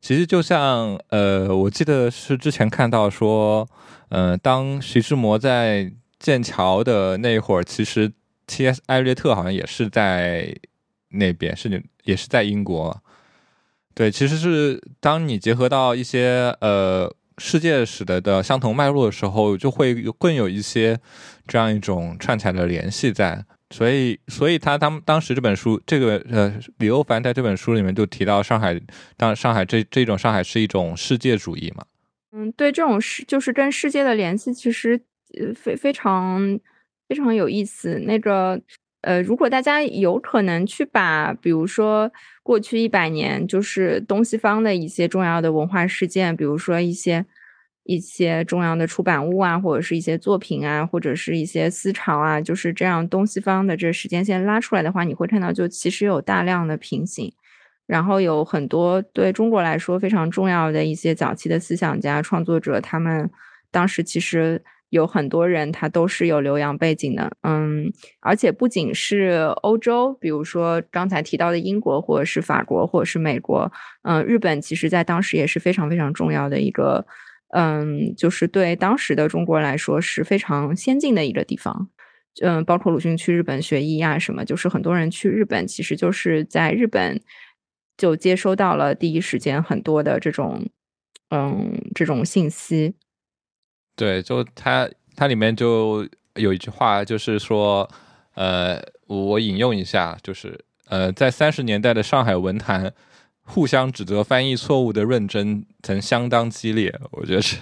[0.00, 3.68] 其实就像呃，我记得是之前看到说，
[4.08, 8.10] 呃，当徐志摩在剑桥的那会儿，其实
[8.48, 8.82] T.S.
[8.86, 10.52] 艾略特好像也是在
[11.10, 13.00] 那边，是也是在英国。
[14.00, 20.98] 对，其实是当你结合到一些呃世界史的的相同脉络的时候，就会有更有一些
[21.46, 23.44] 这样一种串起来的联系在。
[23.68, 28.80] 所以，所以他当当时这本书，这个呃，李欧凡在这本书里面就提到上海，
[29.18, 31.84] 当上海这这种上海是一种世界主义嘛。
[32.32, 34.98] 嗯，对，这种世就是跟世界的联系，其实
[35.38, 36.58] 呃非非常
[37.06, 37.98] 非常有意思。
[38.06, 38.58] 那个
[39.02, 42.10] 呃，如果大家有可能去把，比如说
[42.42, 47.26] 过去一百年，就是东西方的一些重要的文化事件，比如说一些。
[47.84, 57.32] 一些重要的出版物啊，或者是一些作品啊，或者是一些思潮啊，就是这样东西方的这时间线拉出来的话，你会看到就其实有大量的平行，
[57.86, 63.28] 然后有很多对中国来说非常重要的一些早期的思想家、创作者，他们
[63.72, 73.72] 当时其实有很多人他都是有留洋背景的，嗯，而且不仅是欧洲，比如说刚才提到的英国，或者是法国，或者是美国，
[74.02, 77.06] 嗯，日本其实在当时也是非常非常重要的一个。
[77.52, 81.88] 嗯，就是对当时的中国来说是非常先进的一个地方。
[82.42, 87.20] 嗯，包括鲁迅去日本学医啊什么，就是很多人去日本，其实就是在日本
[87.96, 90.64] 就接收到了第一时间很多的这种
[91.30, 92.94] 嗯这种信息。
[94.00, 97.88] 对，就它它里面就有一句话，就是说，
[98.34, 100.58] 呃，我引用一下，就是
[100.88, 102.92] 呃，在三十年代的上海文坛。
[103.42, 107.56] 互相指责翻译错误的论争曾相当激烈，我觉得是，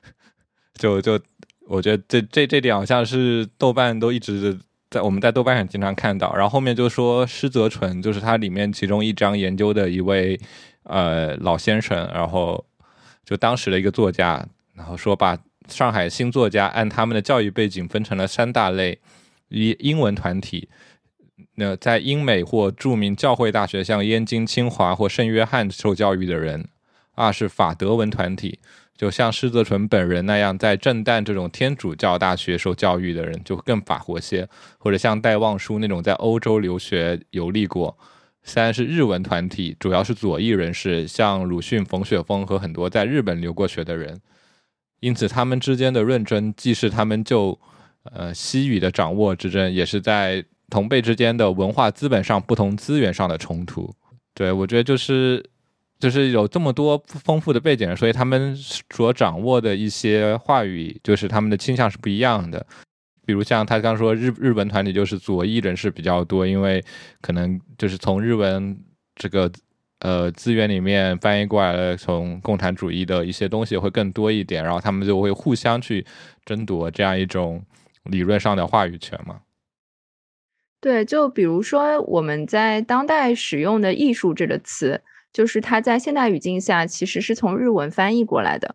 [0.80, 1.20] 就就
[1.66, 6.34] 我觉得这这这点好像是豆瓣都一直在我们在豆瓣上经常看到。
[6.34, 10.40] 然后后面就说施泽纯，就是他里面其中一章研究的一位
[10.84, 12.64] 呃老先生，然后
[13.26, 14.42] 就当时的一个作家，
[14.76, 18.98] 然后说把上海新作家按他们的教育背景分成了三大类：
[19.48, 20.68] 一英文团体。
[21.56, 26.62] 那在英美或著名教会大学，像燕京、清华或圣约翰受教育的人；
[27.14, 28.58] 二是法德文团体，
[28.96, 34.46] 就像施泽淳本人那样，在震旦这种天主教大学受教育的人，就更法国些；
[34.78, 37.96] 或者像戴望舒那种在欧洲留学游历过。
[38.42, 44.20] 三是日文团体，主要是左翼人士，像鲁迅、冯雪峰和很多在日本留过学的人。
[45.04, 47.58] 因此，他们之间的论争，既是他们就
[48.04, 50.44] 呃西语的掌握之争，也是在。
[50.70, 53.94] 同辈之间的文化资本上不同资源上的冲突，
[54.34, 55.44] 对我觉得就是
[56.00, 62.66] 就是有这么多丰富的背景，所以他们所掌握的一些话语，就是他们的倾向是不一样的。
[63.26, 66.82] 比如像他刚说日日文团体就是左翼人士比较多，因为
[67.20, 68.76] 可能就是从日文
[69.14, 69.48] 这个
[70.04, 76.04] 呃资源里面翻译过来的，从共产主义的一些东西会更多一点，然后他们就会互相去
[76.44, 77.64] 争夺这样一种
[78.04, 79.40] 理论上的话语权嘛。
[80.82, 85.00] 对，就比如说我们在当代使用的“艺术”这个词，
[85.32, 88.74] 就是它在现代语境下其实是从日文翻译过来的，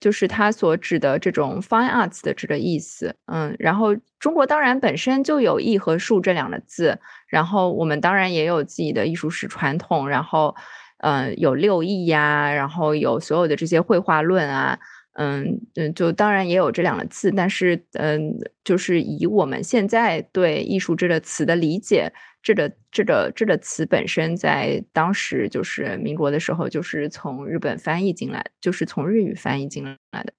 [0.00, 3.14] 就是它所指的这种 “fine arts” 的这个意思。
[3.26, 10.54] 嗯，然后中国当然本身就有“艺”和“术”这两个字，然后我们当然也有自己的艺术史传统，然后
[10.98, 14.78] 嗯，有六艺呀，然后有所有的这些绘画论啊。
[15.18, 22.12] 嗯嗯，就当然也有这两个字，但是嗯，就是以我们现在对艺术这个词的理解，
[22.46, 30.32] 这个这个这个词本身在当时就是民国的时候，就是从日本翻译进来，就是从日语翻译进来的。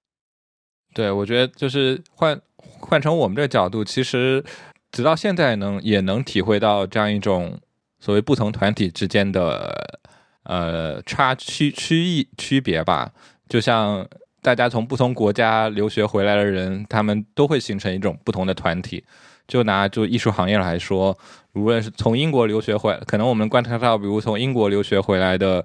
[0.94, 2.40] 对，我觉得就是换
[2.80, 4.42] 换成我们这个角度，其实
[4.90, 7.60] 直到现在能也能体会到这样一种
[8.00, 10.00] 所谓不同团体之间的
[10.44, 13.12] 呃差区区异区别吧，
[13.50, 14.08] 就像。
[14.40, 19.04] 大家从不同国家留学回来的人，他们都会形成一种不同的团体。
[19.48, 21.18] 就拿就艺术行业来说，
[21.54, 25.64] 无论是从英国留学回，可能我们观察到，比如从英国留学回来的，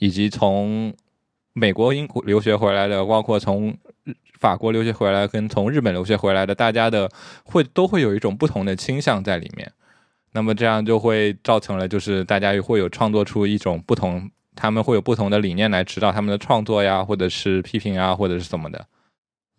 [0.00, 0.92] 以及从
[1.54, 3.74] 美国、英国留学回来的，包括从
[4.38, 7.10] 法国留学回来跟从日本留学回来的，大家的
[7.44, 9.72] 会都会有一种不同的倾向在里面。
[10.32, 14.30] 那么这样就会造成了，就是大家会有创作出一种不同。
[14.54, 18.86] 他们会有不同的理念来指导他们的创作呀，或者是批评啊，或者是怎么的。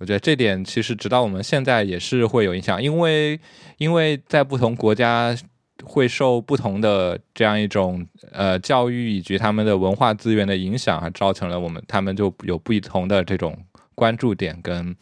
[0.03, 3.39] 我觉得这点其实直到我们现在也是会有影响，因为
[3.77, 5.33] 因为在不同国家
[5.81, 13.57] 会受不同的这样一种呃教育以及他们的文化资源的影响，而造成了我们他们就有不同的这种
[13.95, 14.93] 关注点跟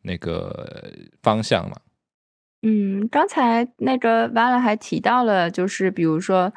[0.00, 0.90] 那个
[1.22, 1.76] 方向嘛。
[2.62, 6.50] 嗯，刚才那个 Val 还提到了，就是比如说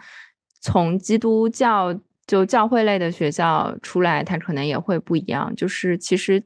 [0.62, 2.00] 从基督教。
[2.30, 5.52] 就教会类的学校出来，它可能也会不一样。
[5.56, 6.40] 就是其实，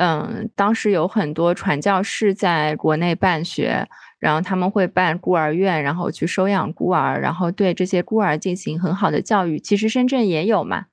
[0.00, 3.88] 嗯，当时有很多传教士在国内办学，
[4.20, 9.58] 然后他们会办孤儿院，然后去收养孤儿，然后对这些孤儿进行很好的教育。
[9.58, 10.84] 其实深圳也有嘛，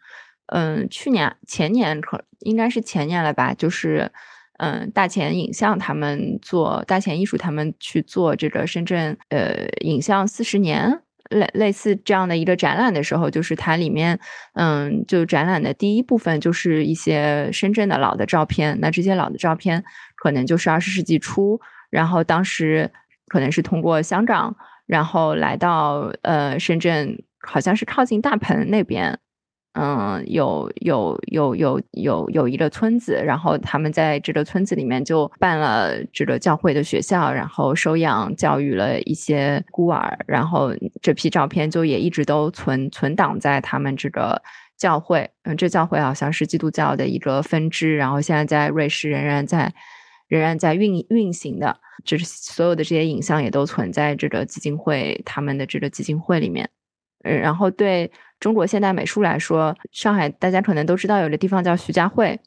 [0.47, 4.11] 嗯，去年前年可应该是前年了吧，就是
[4.57, 14.19] 嗯，大前影像他们做大前艺术，他们去做这个深圳呃影像四十年类类似这样的一个展览的时候，就是它里面
[14.53, 19.83] 嗯，就展览的第一部分就是一些深圳的老的照片，那这些老的照片
[20.15, 21.59] 可能就是二十世纪初，
[21.89, 22.91] 然后当时
[23.27, 24.55] 可能是通过香港，
[24.85, 29.19] 然后来到呃深圳，好像是靠近大鹏那边。
[29.77, 40.71] 嗯，有有有有有有一个村子，然后他们在这个村子里面就办了这个教会的学校，然后收养教育了一些孤儿，然后
[41.01, 44.41] 这批照片就也一直都存存档在他们这个
[44.77, 45.29] 教会。
[45.43, 49.73] 嗯，这教会好像是基督教的一个分支，然后现在在瑞士仍然在
[50.29, 56.69] 仍然在运运行的，就是所有的这些影像也都存在这个基金会他们的这个基金会里面。
[57.25, 58.09] 嗯，然后对。
[58.45, 62.39] 中国现代美术来说，上海大家可能都知道有个地方叫徐家汇，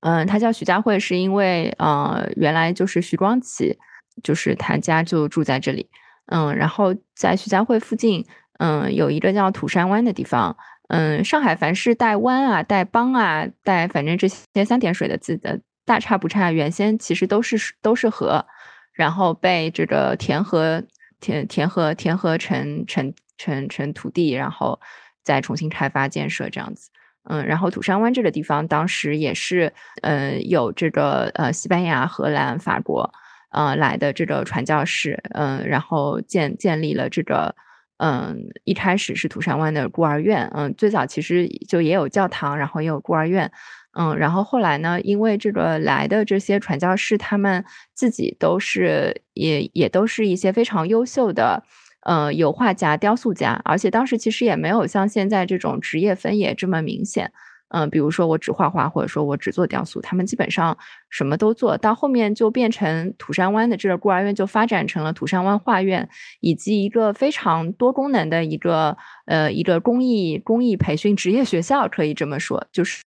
[0.00, 3.78] 嗯，它叫徐家汇是因为呃原来就是徐光启，
[4.24, 5.88] 就是他家就住在这里，
[6.26, 8.26] 嗯，然后在徐家汇附近，
[8.58, 10.56] 嗯，有一个叫土山湾的地方，
[10.88, 18.44] 嗯，上海凡是带湾啊、带帮啊、带反正这些三点水的字的，大差不差，原先其实都是都是河，
[18.92, 20.82] 然后被这个填河
[21.20, 23.14] 填填河填河成成。
[23.38, 24.80] 成成土地，然后
[25.24, 26.90] 再重新开发建设这样子，
[27.28, 29.72] 嗯，然后土山湾这个地方当时也是，
[30.02, 33.10] 嗯，有这个呃西班牙、荷兰、法国，
[33.50, 37.54] 呃来的这个传教士，嗯，然后建建立了这个，
[37.98, 43.50] 嗯，一开始是土山湾的孤儿院，嗯，最早其实就也有教堂，然后也有孤儿院，
[43.98, 47.64] 嗯，然后后来呢，因为这个来的这些传教士，他们
[47.94, 51.64] 自己都是也也都是一些非常优秀的。
[52.06, 57.32] 呃，油画家、雕塑家，而且当时其实也没有像现在这种职业分野这么明显。
[57.70, 60.78] 嗯，比如说我只画画，或者说我只做雕塑，他们基本上
[61.10, 68.96] 什么都做到后面就变成土山湾的这个孤儿院，就发展成了土山湾画院，以及一个非常多功能的一个
[69.26, 73.02] 呃一个工艺工艺培训职业学校，可以这么说，就是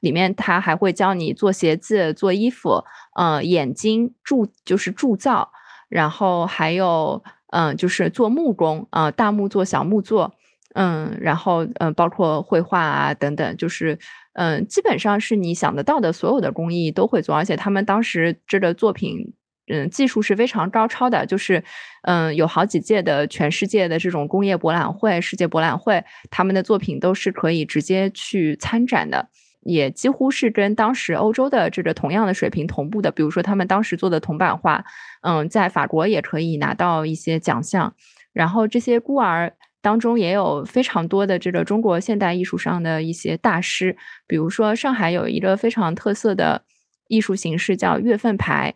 [0.00, 2.84] 里面他还会教你做鞋子、做衣服，
[3.16, 5.50] 呃，眼睛铸就是铸造，
[5.88, 7.24] 然后还有。
[7.52, 10.34] 嗯，就是做木工啊，大木做小木做，
[10.74, 13.98] 嗯，然后嗯，包括绘画啊等等，就是
[14.32, 19.34] 嗯，基本上是你想得到的所有的工艺都会做，而且他们当时这个作品，
[19.70, 21.62] 嗯，技术是非常高超的，就是
[22.04, 29.28] 嗯，有好几届的全世界的这种工业博览会、世界博览会，他们的作品都是可以直接去参展的。
[29.62, 34.84] 也几乎是跟当时欧洲的这个同样的水平同步的，比如说他们当时做的铜版画，
[35.22, 37.94] 嗯，在法国也可以拿到一些奖项。
[38.32, 43.96] 然后这些孤儿当中也有非常多的这个中国现代艺术上的一些大师，
[44.26, 46.62] 比如说上海有一个非常特色的
[47.08, 48.74] 艺术形式叫月份牌。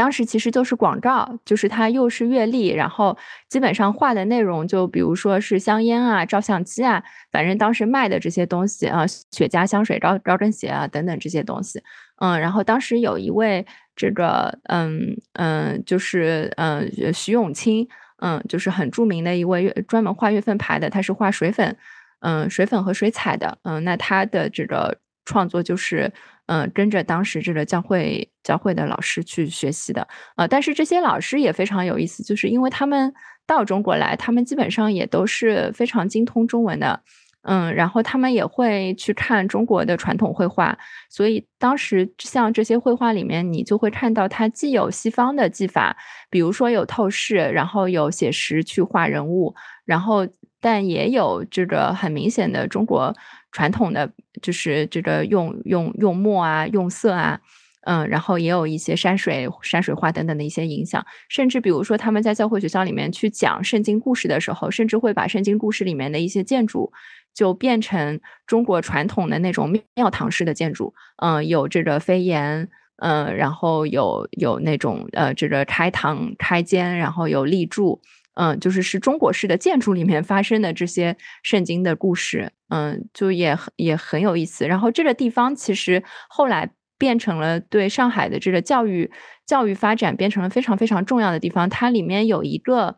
[0.00, 3.14] 当时其实就是广告，就是它又是月历，然后
[3.50, 11.82] 基本上画的内容就比如说是香烟啊、照相机啊，反正当时卖的这些东西啊，雪茄、香水、高高跟鞋啊等等这些东西。
[12.16, 17.86] 嗯，然后当时有一位这个嗯嗯，就是嗯徐永清，
[18.22, 21.76] 嗯，就是很著名的一位专门画月份牌的，他是画水粉，
[22.20, 23.58] 嗯，水粉和水彩的。
[23.64, 24.96] 嗯，那他的这个
[25.30, 26.12] 创作就是。
[26.52, 33.14] 嗯，跟着当时这个教会教会的老师去学习的，呃，但是这些老师也非常有意思，就是因为他们
[33.46, 37.04] 到中国来，他们基本上也都是非常精通中文的，
[37.42, 40.76] 嗯，然后他们也会去看中国的传统绘画，
[41.08, 45.96] 所以当时像这些绘画里面，你就会看到它既有西方的技法，
[46.30, 49.54] 比如说有透视，然后有写实去画人物，
[49.84, 50.26] 然后
[50.60, 53.14] 但也有这个很明显的中国。
[53.52, 57.40] 传统的就是这个用用用墨啊，用色啊，
[57.82, 66.92] 嗯，然后也有一些山水山水画等等的一些影响，甚至比如说他们在教会学校里面去讲圣经故事的时候，甚至会把圣经故事里面的一些建筑
[67.34, 78.00] 就变成中国传统的那种庙堂式的建筑，嗯，有这个飞檐，嗯，然后有有那种呃这个开堂开间，然后有立柱。
[78.34, 84.66] 嗯，就是是中国式的建筑里面发生的这些圣经的故事，嗯，就也也很有意思。
[84.66, 89.10] 然后这个地方其实后来变成了对上海的这个教育
[89.46, 91.68] 教育发展变成了非常非常重要的地方。
[91.68, 92.96] 它里面有一个，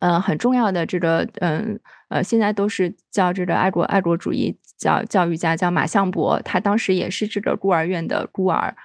[0.00, 8.76] 嗯，很重要的这个，嗯呃，现在都是叫这个爱国爱国主义教教育家叫马相伯，他当时也是这个孤儿院的孤儿。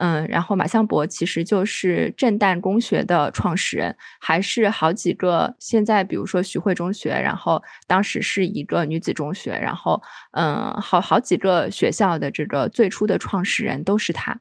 [0.00, 10.00] 嗯，然后马相伯其实就是震旦公学的创始人，还是好几个现在比如说徐汇中学，然后当时是一个女子中学，然后
[10.32, 14.40] 嗯，好好几个学校的这个最初的创始人都是他。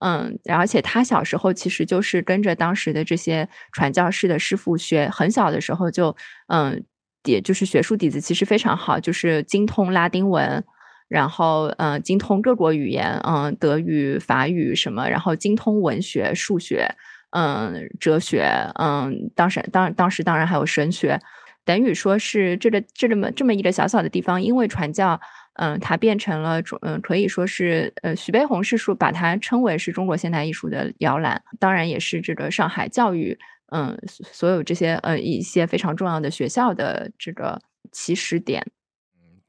[0.00, 6.84] 嗯，而且他小时候其实就是跟着当时的这些传教士的师傅学，很小的时候就嗯，
[7.24, 10.64] 也就是学术底子其实非常好，就是精通拉丁文，
[11.08, 16.88] 然后嗯，精通各国语言，嗯，德语、法语什么，然后精通文学、数学，
[17.30, 21.18] 嗯，哲学，嗯，当时当当时当然还有神学，
[21.64, 25.20] 等于说是这个这么这么一个小小的地方，因为传教。
[25.60, 33.36] 嗯，它变成了，嗯，可以说是，呃，徐悲鸿是说把它称为是中国现代艺术的摇篮，当然也是这个上海教育，
[33.72, 38.64] 嗯，所有这些呃一些非常重要的学校的这个起始点。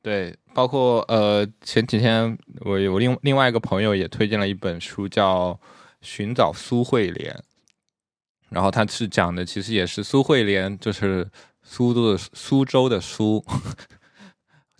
[0.02, 5.54] 对，包括呃前几天我有另另外一个朋友也推荐了一本书叫
[6.02, 7.34] 《寻找苏慧莲》，
[8.50, 11.30] 然后他是讲的其实也是苏慧莲，就是
[11.62, 13.44] 苏州的苏州的苏。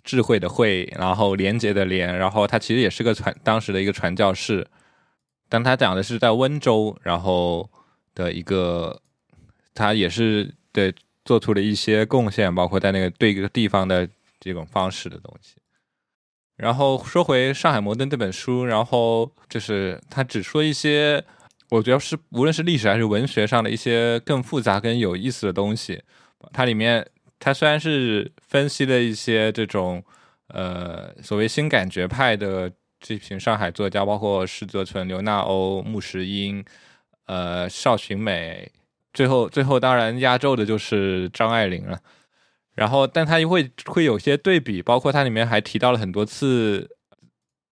[0.02, 4.66] 智慧的慧，然后廉洁的廉，然后他其实也是个传当时的一个传教士，
[5.46, 7.70] 但他讲的是在温州，然后
[8.14, 9.02] 的一个，
[9.74, 10.92] 他也是对
[11.24, 14.08] 做出了一些贡献，包括在那个对一个地方的
[14.40, 15.56] 这种方式的东西。
[16.56, 21.24] 然后说回《上海摩登》这本书，然后就是他只说一些，
[21.68, 26.02] 我觉得是无论是历史还是文学上的一些更复杂、更有意思的东西，
[26.52, 27.06] 它里面。
[27.42, 30.04] 他虽然是分析了一些这种，
[30.48, 32.70] 呃，所谓新感觉派的
[33.00, 36.62] 这群上海作家，包括施泽存、刘纳欧、穆石英，
[37.24, 38.70] 呃，邵群美，
[39.14, 41.98] 最后最后当然压轴的就是张爱玲了。
[42.74, 46.88] 然后，但他又会会有些对比，包括他里面还提到了很多次，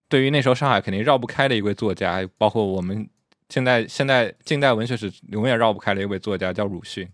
[0.09, 3.09] 对于那时候上海肯定绕不开的一位作家，包括我们
[3.49, 7.09] 现在现在近代文学史永远绕不开的一位作家，叫鲁迅。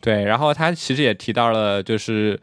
[0.00, 2.38] 对，然后他其实也提到了，就是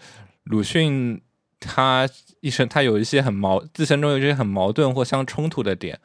[0.46, 1.22] 鲁迅
[1.60, 2.08] 他
[2.40, 6.00] 一生他有一些很矛自身中有一些很矛盾或相冲突的点，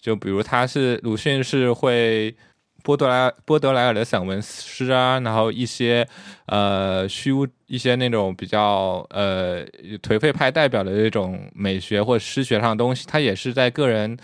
[0.00, 2.36] 就比如他是鲁迅是会
[2.84, 6.06] 波德莱波德莱尔的散文诗啊，然后一些
[6.46, 9.66] 呃虚无一些那种比较呃
[10.02, 14.14] 颓废派代表的这种美学或诗学上的东西，他也是在个人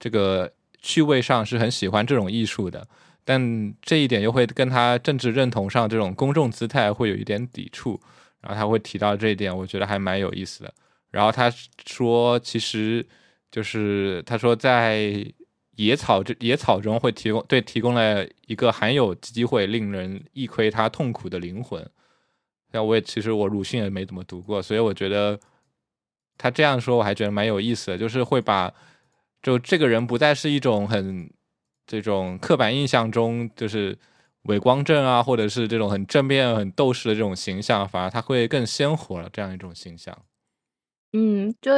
[0.00, 0.52] 这个
[0.82, 2.84] 趣味上是很喜欢这种艺术的。
[3.24, 8.00] 但这一点又会跟他政治认同上这种公众姿态会有一点抵触，
[8.40, 10.74] 然后他会提到这一点，我觉得还蛮有意思的。
[11.12, 11.48] 然后他
[11.86, 13.06] 说，其实
[13.52, 15.24] 就是他说在
[15.78, 21.84] 野草这野草中会提供对提供了一个含有机会令人一窥他痛苦的灵魂。
[22.70, 25.40] 那我也其实我鲁迅也没怎么读过，所以我觉得
[26.36, 28.72] 他这样说我还觉得蛮有意思的，就是会把
[29.42, 31.30] 就这个人不再是一种很。
[31.90, 33.96] 这种刻板印象中，就是
[34.42, 39.30] 伪光正啊，或者是这种很正面、很斗士的这种形象，反而他会更鲜活了。
[39.32, 40.14] 这样一种形象，
[41.14, 41.72] 嗯，就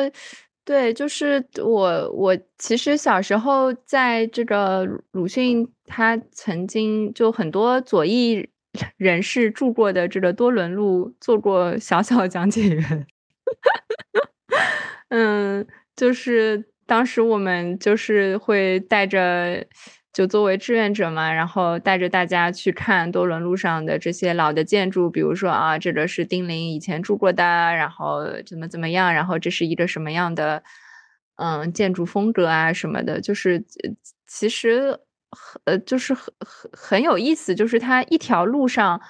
[0.71, 8.49] 对，就是我，我其实小时候在这个鲁迅，他曾经就很多左翼
[8.97, 13.07] 人士住过的这个多伦路做过小小讲解员，
[15.09, 15.66] 嗯，
[15.97, 19.66] 就是当时我们就是会带着。
[20.13, 30.65] 就作为志愿者嘛，然后带着大家去看多伦路上的这些老的建筑，比如说啊，这个是丁玲以前住过的，然后怎么怎么样，然后这是一个什么样的
[31.37, 33.65] 嗯建筑风格啊什么的，就是
[34.27, 34.99] 其实
[35.65, 39.01] 呃就是很很很有意思，就是它一条路上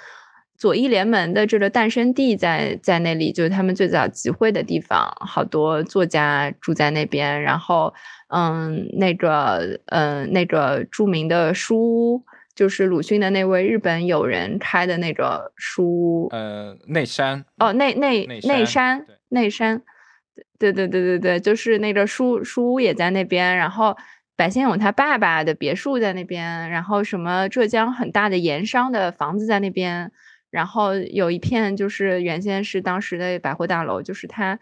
[0.58, 7.94] 左翼联盟的这个诞生地在在那里，就是他们最早集会的地方，好多作家住在那边，然后。
[8.32, 12.24] 嗯，那个，嗯，那个著名的书屋，
[12.54, 16.28] 就是鲁迅的那位日本友人开的那个书屋。
[16.30, 17.44] 呃，内山。
[17.58, 19.82] 哦，内内内山，内山。
[20.60, 23.56] 对对对对对，就是那个书书屋也在那边。
[23.56, 23.96] 然后，
[24.36, 26.70] 白先勇他爸爸的别墅在那边。
[26.70, 30.12] 然后，什么浙江很大的盐商的房子在那边。
[30.52, 34.60] 然后有一片就是原先是当时的百货大楼，就是他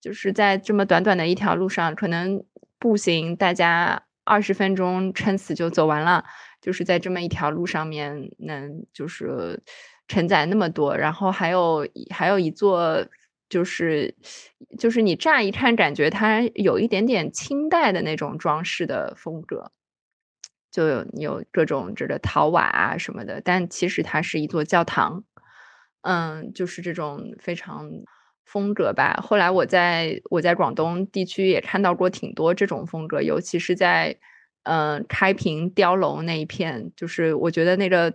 [0.00, 2.42] 就是在这么短短的一条路上，可能。
[2.78, 6.24] 步行，大家二十分钟撑死就走完了，
[6.60, 9.62] 就是在这么一条路上面，能就是
[10.08, 13.06] 承载那么多，然后还有还有一座，
[13.48, 14.14] 就是
[14.78, 19.72] 就是你乍一看感觉它有一点点清代的那种装饰的风格，
[20.70, 25.24] 就有有各种这个陶瓦啊什么的，但其实它是一座教堂，
[26.02, 27.90] 嗯，就是这种非常。
[28.46, 29.20] 风格吧。
[29.22, 34.16] 后来我在我在广东地区也看到过挺多这种风格，尤其是在
[34.62, 38.12] 嗯，开平碉楼那一片，就是我觉得那个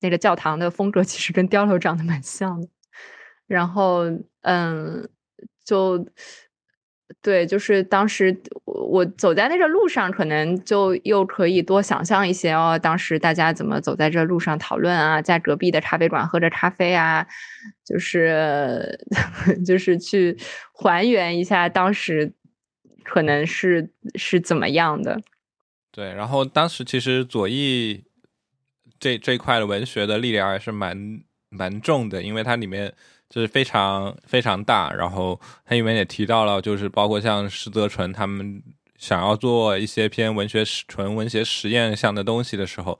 [0.00, 2.68] 那个教堂的风格其实跟碉楼长得蛮像的。
[3.46, 4.04] 然后，
[4.42, 5.08] 嗯，
[5.64, 6.06] 就
[7.20, 17.26] 对，就是当时我走在那个路上，可能就又可以多想象一些哦，当时大家怎么走在这路上讨论啊，在隔壁的咖啡馆喝着咖啡啊，
[17.84, 18.98] 就是
[19.66, 20.36] 就是去
[20.72, 22.32] 还原一下当时
[23.04, 25.20] 可能是是怎么样的。
[25.90, 28.04] 对，然后当时其实左翼
[28.98, 32.94] 这这块的文学的力量还是蛮蛮重的，因为它里面
[33.32, 34.92] 就是非常非常大。
[34.92, 38.62] 然后他里面也提到了，就是包括像施泽纯他们
[38.98, 42.98] 想要做一些偏文学纯文学实验向的东西的时候，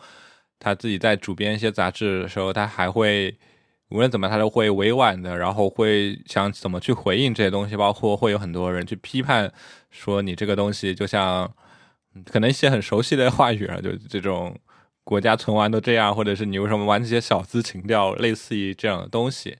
[0.58, 3.36] 他自己在主编一些杂志的时候，他还会
[3.90, 9.52] 无论怎么他都会委婉的，然后会想怎么去回应这些东西，包括会有很多人去批判
[9.90, 11.52] 说你这个东西就像。
[12.26, 14.54] 可能一些很熟悉的话语啊，就这种
[15.02, 19.56] 国家存亡都这样，或者是你为什么玩这些小资情调，类似于这样的东西。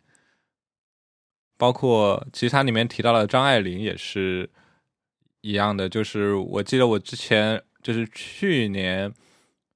[1.62, 4.50] 包括其实它里面提到了张爱玲也是
[5.42, 9.14] 一样的，就是我记得我之前就是去年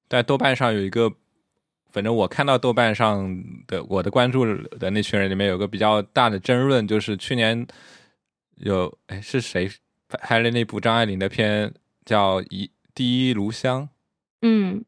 [0.08, 1.12] 在豆瓣上有一个，
[1.92, 7.64] 反正我看到豆瓣上的我的关注的那群人里面有个比较大的争论，就是去年
[8.56, 9.70] 有哎是谁
[10.08, 11.72] 拍了那部张爱玲的片？
[12.04, 13.88] 叫一第一炉香，
[14.42, 14.84] 嗯，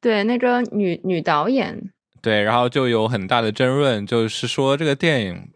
[0.00, 5.48] 对，那个女女导演，对，然后就有很大的争论，就是说这个电影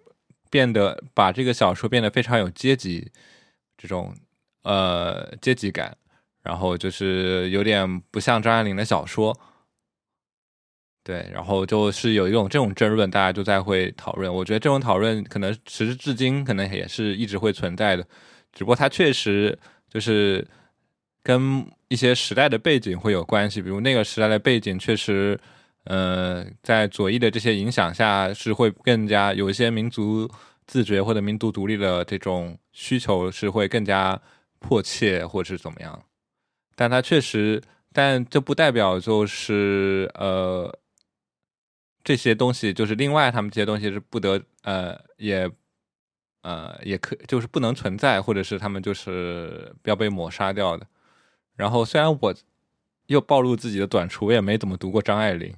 [0.52, 3.10] 变得把这个小说变得非常有阶级
[3.78, 4.14] 这种
[4.64, 5.96] 呃阶级感，
[6.42, 9.34] 然后就是有点不像张爱玲的小说，
[11.02, 14.32] 对，然后就是有一种这种争论，大家就在会讨论。
[14.32, 18.06] 我觉得这种讨论可能时至至今可能也是一直会存在的，
[18.52, 20.46] 只不过它确实就是。
[21.24, 25.38] 跟一些时代的背景会有关系，比如那个时代的背景确实，
[25.84, 30.30] 呃，在左翼的这些影响下，是会更加有一些民族
[30.66, 34.20] 自觉或者民族独立的这种需求是会更加
[34.60, 36.04] 迫切，或者是怎么样。
[36.76, 37.60] 但它确实，
[37.92, 40.72] 但这不代表就是呃，
[42.04, 45.50] 这些东西就是另外他们这些东西是不得呃也
[46.42, 50.86] 呃也可就是不能存在，或者是他们就是要被抹杀掉的。
[51.56, 52.34] 然后虽然我
[53.12, 55.54] 又暴露自己的短处，我也没怎么读过张爱玲，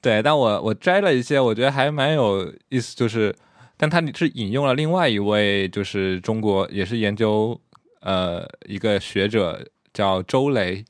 [0.00, 3.34] 对，但我我摘了一些，我觉得还蛮有意思，就是，
[3.76, 7.60] 但他是引用了另外一位，就是中国也是研究
[8.00, 10.84] 呃一个学者叫周雷，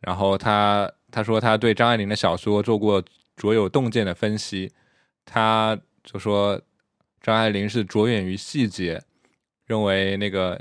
[0.00, 3.02] 然后他他说他对张爱玲的小说做过
[3.36, 4.72] 卓有洞见的分析，
[5.24, 6.60] 他就说
[7.20, 9.02] 张爱玲是着眼于细节，
[9.66, 10.60] 认为那个。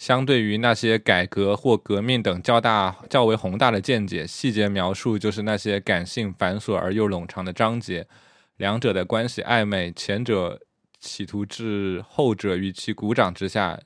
[0.00, 8.08] 相对于那些改革或革命等较大、较为宏大的见解，细节描述就是那些感性繁琐而又冗长的章节，
[8.56, 10.58] 两者的关系暧昧，前者
[10.98, 13.78] 企图置后者于其鼓掌之下，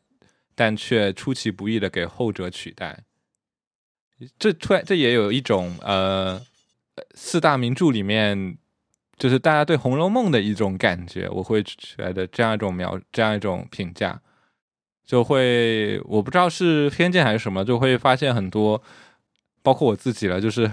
[0.54, 3.00] 但却出其不意的给后者取代。
[4.38, 6.40] 这突然，这也有一种呃，
[7.16, 8.56] 四大名著里面，
[9.18, 14.20] 就是大家对《红楼梦》的一种感觉，我会觉得这样一种描，这样一种评价。
[15.06, 18.82] 就会我不知道是偏见还是什么，就会发现很多，
[19.62, 20.70] 包括我自己了，就是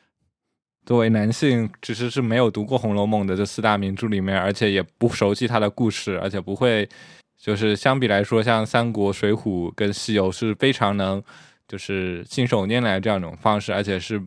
[0.84, 6.88] 作为男性，其实是没有读过《红楼梦》的这四大名著里面，而且也不熟悉它的故事，而且不会，
[7.36, 11.22] 就是相比来说，像《三国》《水浒》跟《西游》是非常能，
[11.66, 14.22] 就是信手拈来这样一种方式，而且是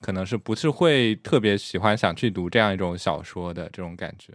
[0.00, 4.32] 可能是不是会特别喜欢想去读这样一种小说的这种感觉。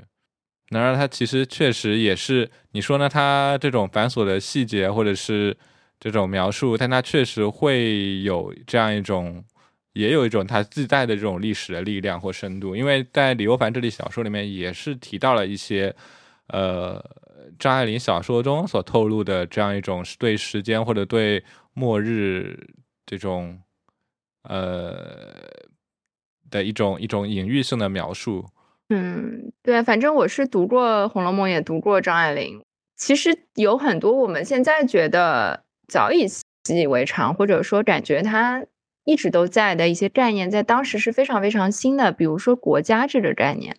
[0.74, 3.08] 然而，它其实确实也是你说呢？
[3.08, 5.56] 它这种繁琐的细节，或者是
[6.00, 9.44] 这种描述，但它确实会有这样一种，
[9.94, 12.76] 也有一种它自带的这种历史的力量或深度。
[12.76, 15.96] 因为在李欧凡这里小说里面，也是提到了一些，
[16.48, 17.04] 呃，
[17.60, 21.44] 张爱玲小说中所透露的这样一种对时间或者对
[21.74, 22.58] 末日
[23.06, 23.60] 这种，
[24.44, 25.34] 呃
[26.50, 28.46] 的一种一种隐喻性的描述。
[28.90, 32.62] 嗯，对，反正我是读过《红楼梦》，也读过张爱玲。
[32.98, 38.66] 其实有很多我们现在觉得早已习以为常，或者说感觉它
[39.04, 42.12] 一直都在的一些概念，在当时是非常非常新的。
[42.12, 43.78] 比如说“国家”这个概念，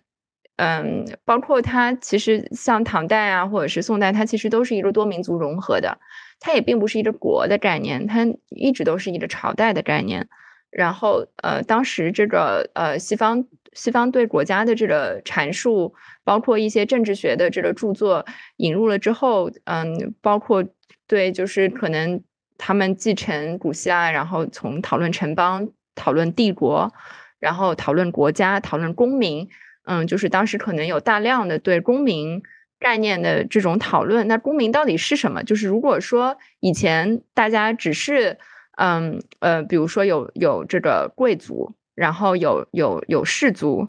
[0.57, 5.99] 嗯，包括它其实像唐代啊，或者是宋代，它其实都是一个多民族融合的，
[6.39, 10.27] 它也并不是一个国的概念，它一直都是一个朝代的概念。
[10.71, 13.45] 然后，呃，当时这个呃西方。
[13.75, 18.25] 西方对国家的这个阐述，包括一些政治学的这个著作
[18.57, 20.65] 引入了之后，嗯，包括
[21.05, 22.23] 对就是可能
[22.57, 26.91] 他们继承古希腊，然后从讨论城邦、讨论帝国，
[27.39, 29.47] 然后讨论国家、讨论公民，
[29.83, 32.41] 嗯，就是当时可能有大量的对公民
[32.79, 34.27] 概念的这种讨论。
[34.27, 35.43] 那公民到底是什么？
[35.43, 38.37] 就是如果说以前大家只是，
[38.77, 43.87] 嗯呃，比如说有有这个贵族，然后有有有士族，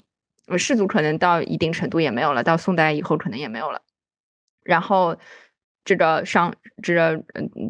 [0.56, 3.82] 士族可能到一定程度也没有了，到宋代以后可能也没有了，
[4.62, 5.18] 然后。
[5.88, 6.52] 这个商，
[6.82, 7.22] 这个，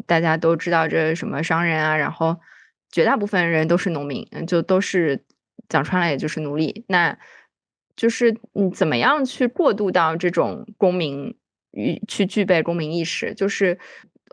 [0.07, 2.35] 大家都知道这什么商人啊，然后
[2.91, 5.23] 绝大部分人都是农民，就都是
[5.69, 6.83] 讲穿了，也就是奴隶。
[6.87, 7.15] 那
[7.95, 11.37] 就是你怎么样去过渡到这种公民
[11.69, 13.35] 与去具备公民意识？
[13.35, 13.75] 就是《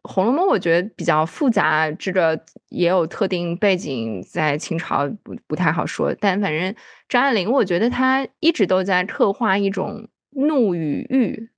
[0.04, 6.14] 红楼梦》，我觉得比较复杂，这个也有特定背景，在清朝不不太好说。
[6.20, 6.74] 但反正
[7.08, 11.50] 张爱玲，我觉得她一直都在刻画一种怒与欲。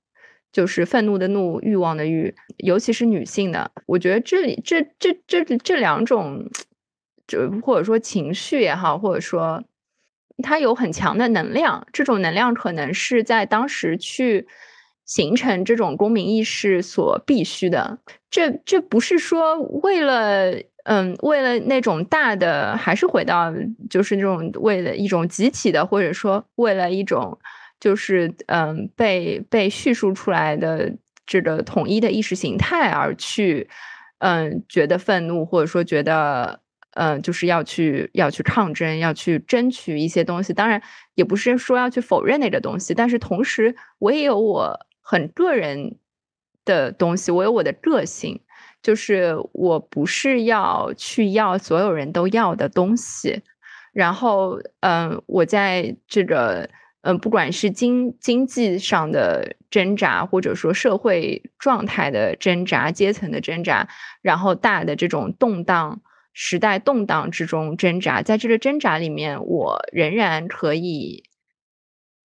[0.49, 3.69] 就是愤怒的怒，欲望的欲，尤其是女性的。
[3.85, 6.49] 我觉得这里这这这这两种，
[7.27, 9.63] 就或者说情绪也好，或者说
[10.41, 11.85] 它有很强的能量。
[11.93, 14.47] 这种能量可能是在当时去
[15.07, 17.97] 形成这种公民意识所必须的。
[18.29, 20.51] 这这不是说为了
[20.83, 23.51] 嗯，为了那种大的，还是回到
[23.89, 27.39] 就是那种为了一种集体的，或者说为了一种。
[27.79, 30.91] 就是嗯，被被叙述出来的
[31.27, 33.69] 这个统一的意识形态而去，
[34.17, 36.59] 嗯，觉得愤怒，或者说觉得
[36.95, 40.51] 嗯，就是要去要去抗争，要去争取一些东西。
[40.53, 40.81] 当然，
[41.13, 45.95] 也不是说要去否认那个东西，但是同时，我也有我很个人
[46.65, 48.41] 的东西，我有我的个性，
[48.83, 53.41] 就是我不是要去要所有人都要的东西。
[53.93, 56.69] 然后，嗯，我在这个。
[57.01, 63.87] 嗯，不管是经经济上的挣扎，或者说社会状态的挣扎、阶层的挣扎，
[64.21, 66.01] 然后大的这种动荡、
[66.33, 71.23] 时代动荡之中挣扎，在这个挣扎里面，我仍然可以，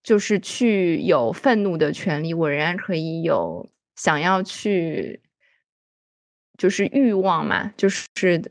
[0.03, 5.21] 就是去有愤怒的权利，我仍然可以有想要去，
[6.57, 8.03] 就是欲望嘛，就是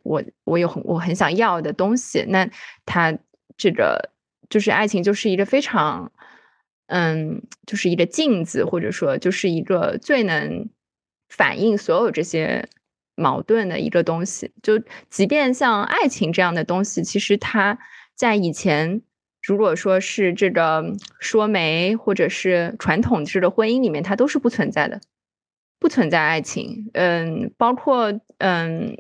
[0.03, 2.25] 我我有很我很想要的东西。
[2.29, 2.51] 那
[2.87, 3.17] 他
[3.57, 4.11] 这个
[4.49, 6.11] 就是爱情，就是一个非常。
[6.89, 10.69] 嗯，就是一个镜子，或者说就是一个最能
[11.31, 12.69] 反映所有这些
[13.15, 14.53] 矛盾的一个东西。
[14.63, 14.79] 就
[15.09, 17.79] 即便像爱情这样的东西，其实它
[18.15, 19.01] 在以前，
[19.43, 20.85] 如果说是这个
[21.19, 25.01] 说媒或者是传统式的婚姻里面，它都是不存在的，
[25.81, 26.89] 不存在爱情。
[26.95, 28.97] 嗯，包括嗯，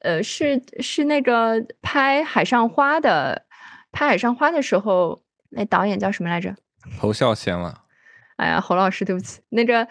[0.00, 3.44] 呃，是是那个拍《海上花》的，
[3.92, 6.56] 拍《海上花》的时候，那导演叫什么来着？
[6.98, 7.82] 侯孝贤了，
[8.36, 9.40] 哎呀，侯老师，对不起。
[9.50, 9.86] 那个，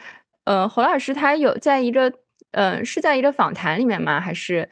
[0.46, 2.12] 呃，侯老师他有在一个，
[2.52, 4.20] 呃，是在一个访谈里面吗？
[4.20, 4.70] 还是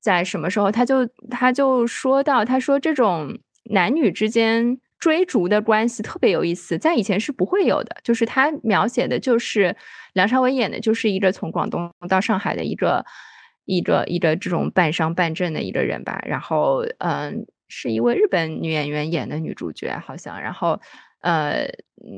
[0.00, 0.70] 在什么时候？
[0.70, 3.38] 他就他就说到，他说这种
[3.70, 7.96] 男女之间追逐的关系特别有意思，在以前是不会有的。
[8.04, 9.74] 就是他描写的，就是
[10.12, 13.04] 梁朝伟演的，就是一个从广东到上海的一个
[13.64, 16.22] 一个一个这种半商半正的一个人吧。
[16.26, 20.40] 然后，嗯，是一位日本女演员演的女主角，好像。
[20.40, 20.80] 然后。
[21.22, 21.68] 呃，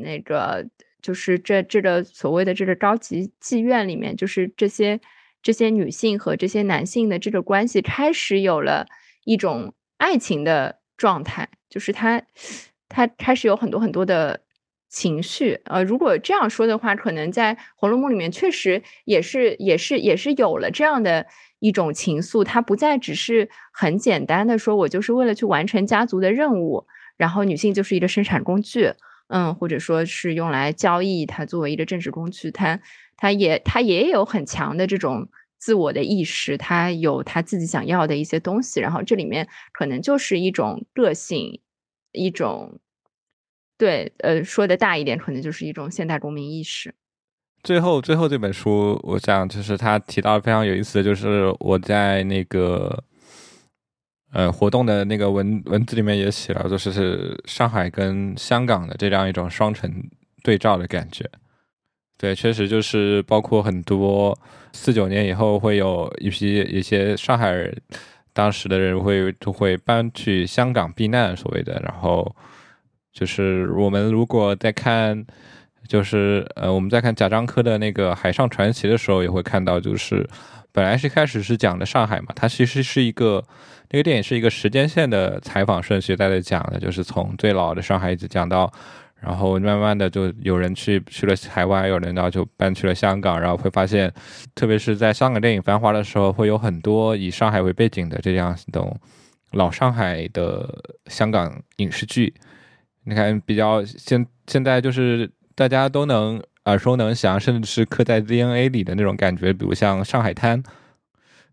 [0.04, 0.64] 那个
[1.02, 5.00] 就是这这个所谓的这个高级妓院里面，就是这些
[5.42, 8.86] 这些女性和这些男性的这个关系开始有了
[9.24, 12.22] 一种爱情的状态，就是他
[12.88, 14.40] 他开始有很多很多的
[14.88, 15.60] 情绪。
[15.64, 21.26] 呃，如果这样说的话，可能在《红楼梦》里面确实也是也是也是有了这样的
[21.58, 26.86] 一种情愫，它不再只是很简单的说我就是为了去完成家族的任务。
[27.16, 28.94] 然后女性就是一个生产工具，
[29.28, 32.80] 嗯，或者说是用来交易，它作为一个政治工具，它
[33.16, 35.28] 它也它也有很强的这种
[35.62, 38.80] 自我的意识，他有他自己想要的一些东西。
[38.80, 41.60] 然后这里面可能就是一种个性，
[42.10, 42.80] 一种
[43.78, 46.92] 对，呃，说的大一点，可能就是一种现代公民意识。
[47.62, 53.04] 最后，最后这本书，我想就是他提到非常有意思的就是我在那个。
[54.34, 59.92] 呃，活动的那个文文字里面也写了，就是是上海跟香港的这样一种双城
[60.42, 61.30] 对照的感觉。
[62.22, 64.38] 对，确实就是包括很多
[64.72, 67.76] 四九年以后会有一批一些上海人，
[68.32, 71.82] 当时的人会都会搬去香港避难，所谓的。
[71.82, 72.32] 然后
[73.12, 75.26] 就是我们如果在看，
[75.88, 80.24] 就是呃我们在看贾樟柯的那个《海上传奇》的时候，也会看到，就是
[80.70, 83.42] 本来是开始是讲的上海嘛，它其实是一个。
[83.94, 88.72] 那个电影是一个时间线的采访顺序，在在讲的，就是从最老的上海一直讲到，
[89.22, 94.12] 然后慢慢的就有人去去了海外，有人然后就搬去了香港，然后会发现，
[94.54, 98.98] 特别是在香港电影繁华的时候，会有很多以上海为背景的这样一种
[99.52, 100.68] 老上海的
[101.06, 102.34] 香港影视剧。
[103.04, 110.62] 你看，比较现现在就是大家都能耳熟能详，甚至是刻在 DNA 里的那种感觉，比如像《上海滩》。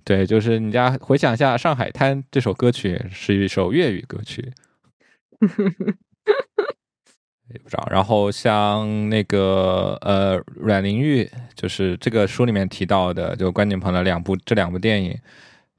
[0.04, 4.52] 对，就是你家回想一下，《上海滩》这首歌曲是一首粤语歌曲。
[7.54, 7.88] 也不知道。
[7.90, 15.18] 然后像那个呃，阮玲玉，就是这个书里面提到的，就关锦鹏的两部这两部电影，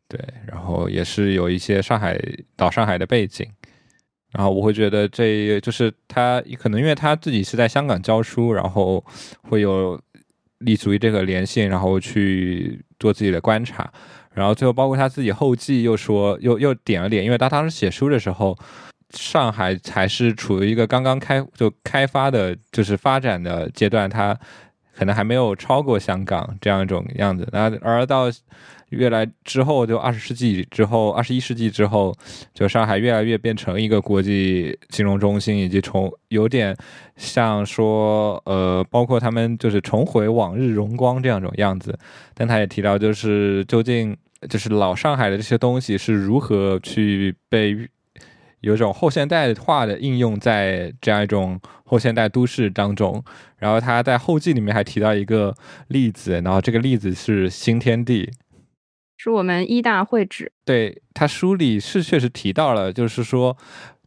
[0.08, 2.20] 对，然后也是有一些上海
[2.56, 3.46] 到上海的背景。
[4.32, 9.04] 然后我会觉得这就是他可能因为他自己是在香港教书，然后
[9.42, 10.00] 会有
[10.58, 13.92] 立足于这个联系，然后去做自己的观察。
[14.32, 18.56] 然后最后包括他自己后记又说又又点了点，因为他当时写书的时候。
[19.10, 24.38] 上海还是处于一个刚刚开就开发的，就是发展的阶段，它
[24.96, 27.48] 可能还没有超过香港这样一种样子。
[27.52, 28.26] 那而到
[28.90, 32.14] 越来之后，就二十世纪之后，二十一世纪之后，
[32.52, 36.76] 就上海越来越变成一个国际金融中心，以及重有点
[37.16, 41.98] 像说，呃，包括他们就是重回往日荣光这样一种样子。
[42.34, 44.16] 但他也提到，就是究竟
[44.48, 47.88] 就是老上海的这些东西是如何去被。
[48.60, 53.22] 有种后现代化的应用在这样一种后现代都市当中，
[53.58, 55.54] 然后他在后记里面还提到一个
[55.88, 58.30] 例子，然后这个例子是新天地，
[59.16, 60.52] 是我们一大会址。
[60.64, 63.56] 对他书里是确实提到了，就是说。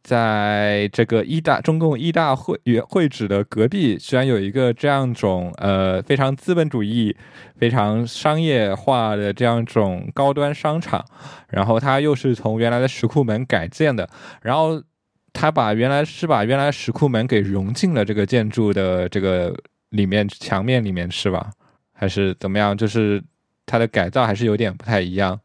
[0.03, 7.15] 在这个一大中共一大会会址的隔壁，居然有一个这样种呃非常资本主义、
[7.57, 11.03] 非常商业化的这样种高端商场，
[11.47, 14.09] 然后它又是从原来的石库门改建的，
[14.41, 14.83] 然后
[15.31, 19.55] 他把原来是把原来石库门给融进了这个建筑的这个
[19.89, 21.49] 里面墙面里面是吧？
[21.93, 22.77] 还是怎么样？
[22.77, 23.23] 就是
[23.65, 25.39] 它的改造还是有点不太一样。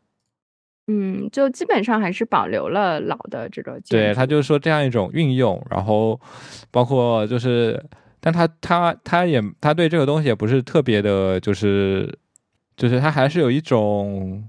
[0.91, 3.79] 嗯，就基本上还是保留了老的这个。
[3.91, 6.19] 对他就是说这样一种运用，然后
[6.71, 7.79] 包括就是，
[8.21, 12.19] 但他他他也他对这个东西也不是特别的，就是
[12.75, 14.43] 就是他还是有一种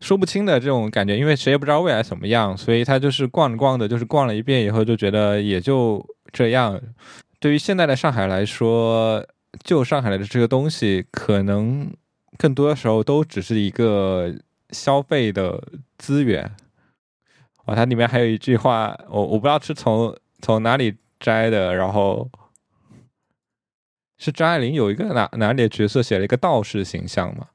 [0.00, 6.78] 说不清的这种感觉，因为谁也不知道未来怎么样，所以他就是逛着逛的，就是逛了一遍以后就觉得也就这样。
[7.40, 9.24] 对于现在的上海来说，
[9.62, 11.90] 旧上海的这个东西，可能
[12.36, 14.30] 更多的时候都只是一个。
[14.74, 15.62] 消费的
[15.96, 16.44] 资源，
[17.64, 22.28] 哦，它里面还有一句话，我我不知道是从从哪里摘的，然后
[24.18, 27.46] 是张爱玲有一个哪哪里的角色写了一个道士形象嘛，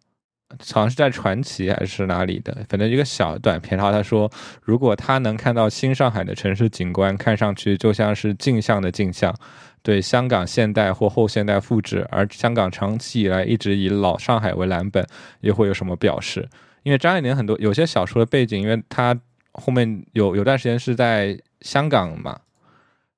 [0.73, 4.31] 好像是在传奇还是哪里的，反正一个小短片，然后他说，
[4.63, 9.35] 如果他能看到新上海的城市景观，看上去就像是镜像的镜像，
[9.81, 15.05] 对香港现代或后现代复制，而香港长期以来一直以老上海为蓝本，
[15.41, 16.47] 又会有什么表示？
[16.83, 19.19] 因为张爱玲很多有些小说的背景，因为她
[19.53, 22.39] 后面有有段时间是在香港嘛，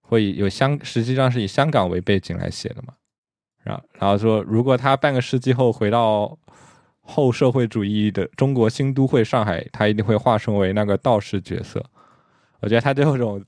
[0.01, 2.93] 会有香实际上是以香港为背景来写的嘛。
[3.64, 6.36] 然然后说，如果他半个世纪后回到
[7.01, 11.84] 后社会主义的中国新都会上海，他一定会化身为那个道士角色。
[12.62, 13.43] 我觉得他这种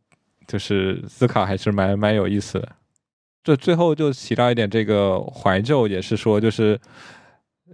[0.48, 2.70] 就是思考还是蛮蛮有意思的。
[3.44, 6.80] 这最后就提到一点这个怀旧，也是说就是。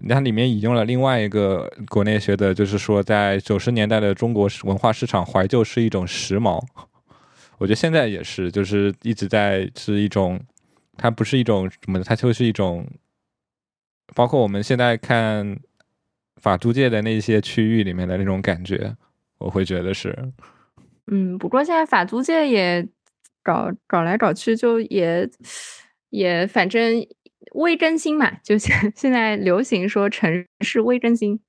[0.07, 6.57] 它里面引用了另外一个国内学的，就是说，在九十年代的中国文化市场，怀旧是一种时髦。
[7.57, 10.39] 我觉得现在也是，就是一直在是一种，
[10.95, 12.87] 它不是一种什么，它就是一种，
[14.15, 15.59] 包括我们现在看
[16.37, 18.95] 法租界的那些区域里面的那种感觉，
[19.39, 20.17] 我会觉得是。
[21.11, 22.87] 嗯，不过现在法租界也
[23.43, 25.29] 搞搞来搞去，就也
[26.09, 27.05] 也反正。
[27.55, 31.39] 微更新嘛，就现现在流行说城市微更新，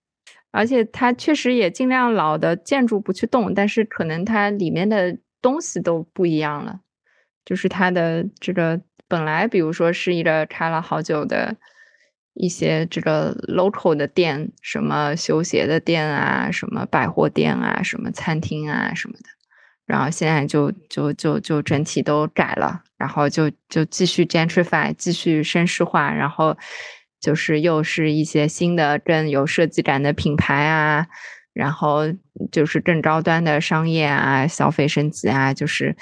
[0.50, 6.80] 而且它确实也尽量老的建筑不去动，但是可能它里面的东西都不一样了，
[7.44, 11.54] 就是它的这个本来比如说是一个开了好久的
[12.32, 19.39] 一些这个 local 的店，什么修鞋的店啊，什么百货店啊，什么餐厅啊什么的。
[19.90, 26.56] 然后现在就就就就整体都改了，然后就就继续 gentrify，继续绅士化，然后
[27.20, 31.08] 就是又是一些新的更有设计感的品牌啊，
[31.52, 32.02] 然后
[32.52, 35.96] 就是更高端的商业啊，消费升级啊，就是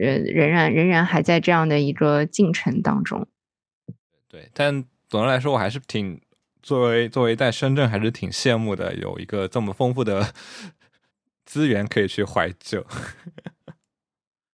[0.00, 3.26] 呃仍然仍然还在这样的一个进程当中。
[4.28, 6.20] 对，但总的来说，我还是挺
[6.62, 10.32] 作为作为在深圳还是挺羡慕的，有一个这么丰富的。
[11.54, 12.84] 资源可以去怀旧，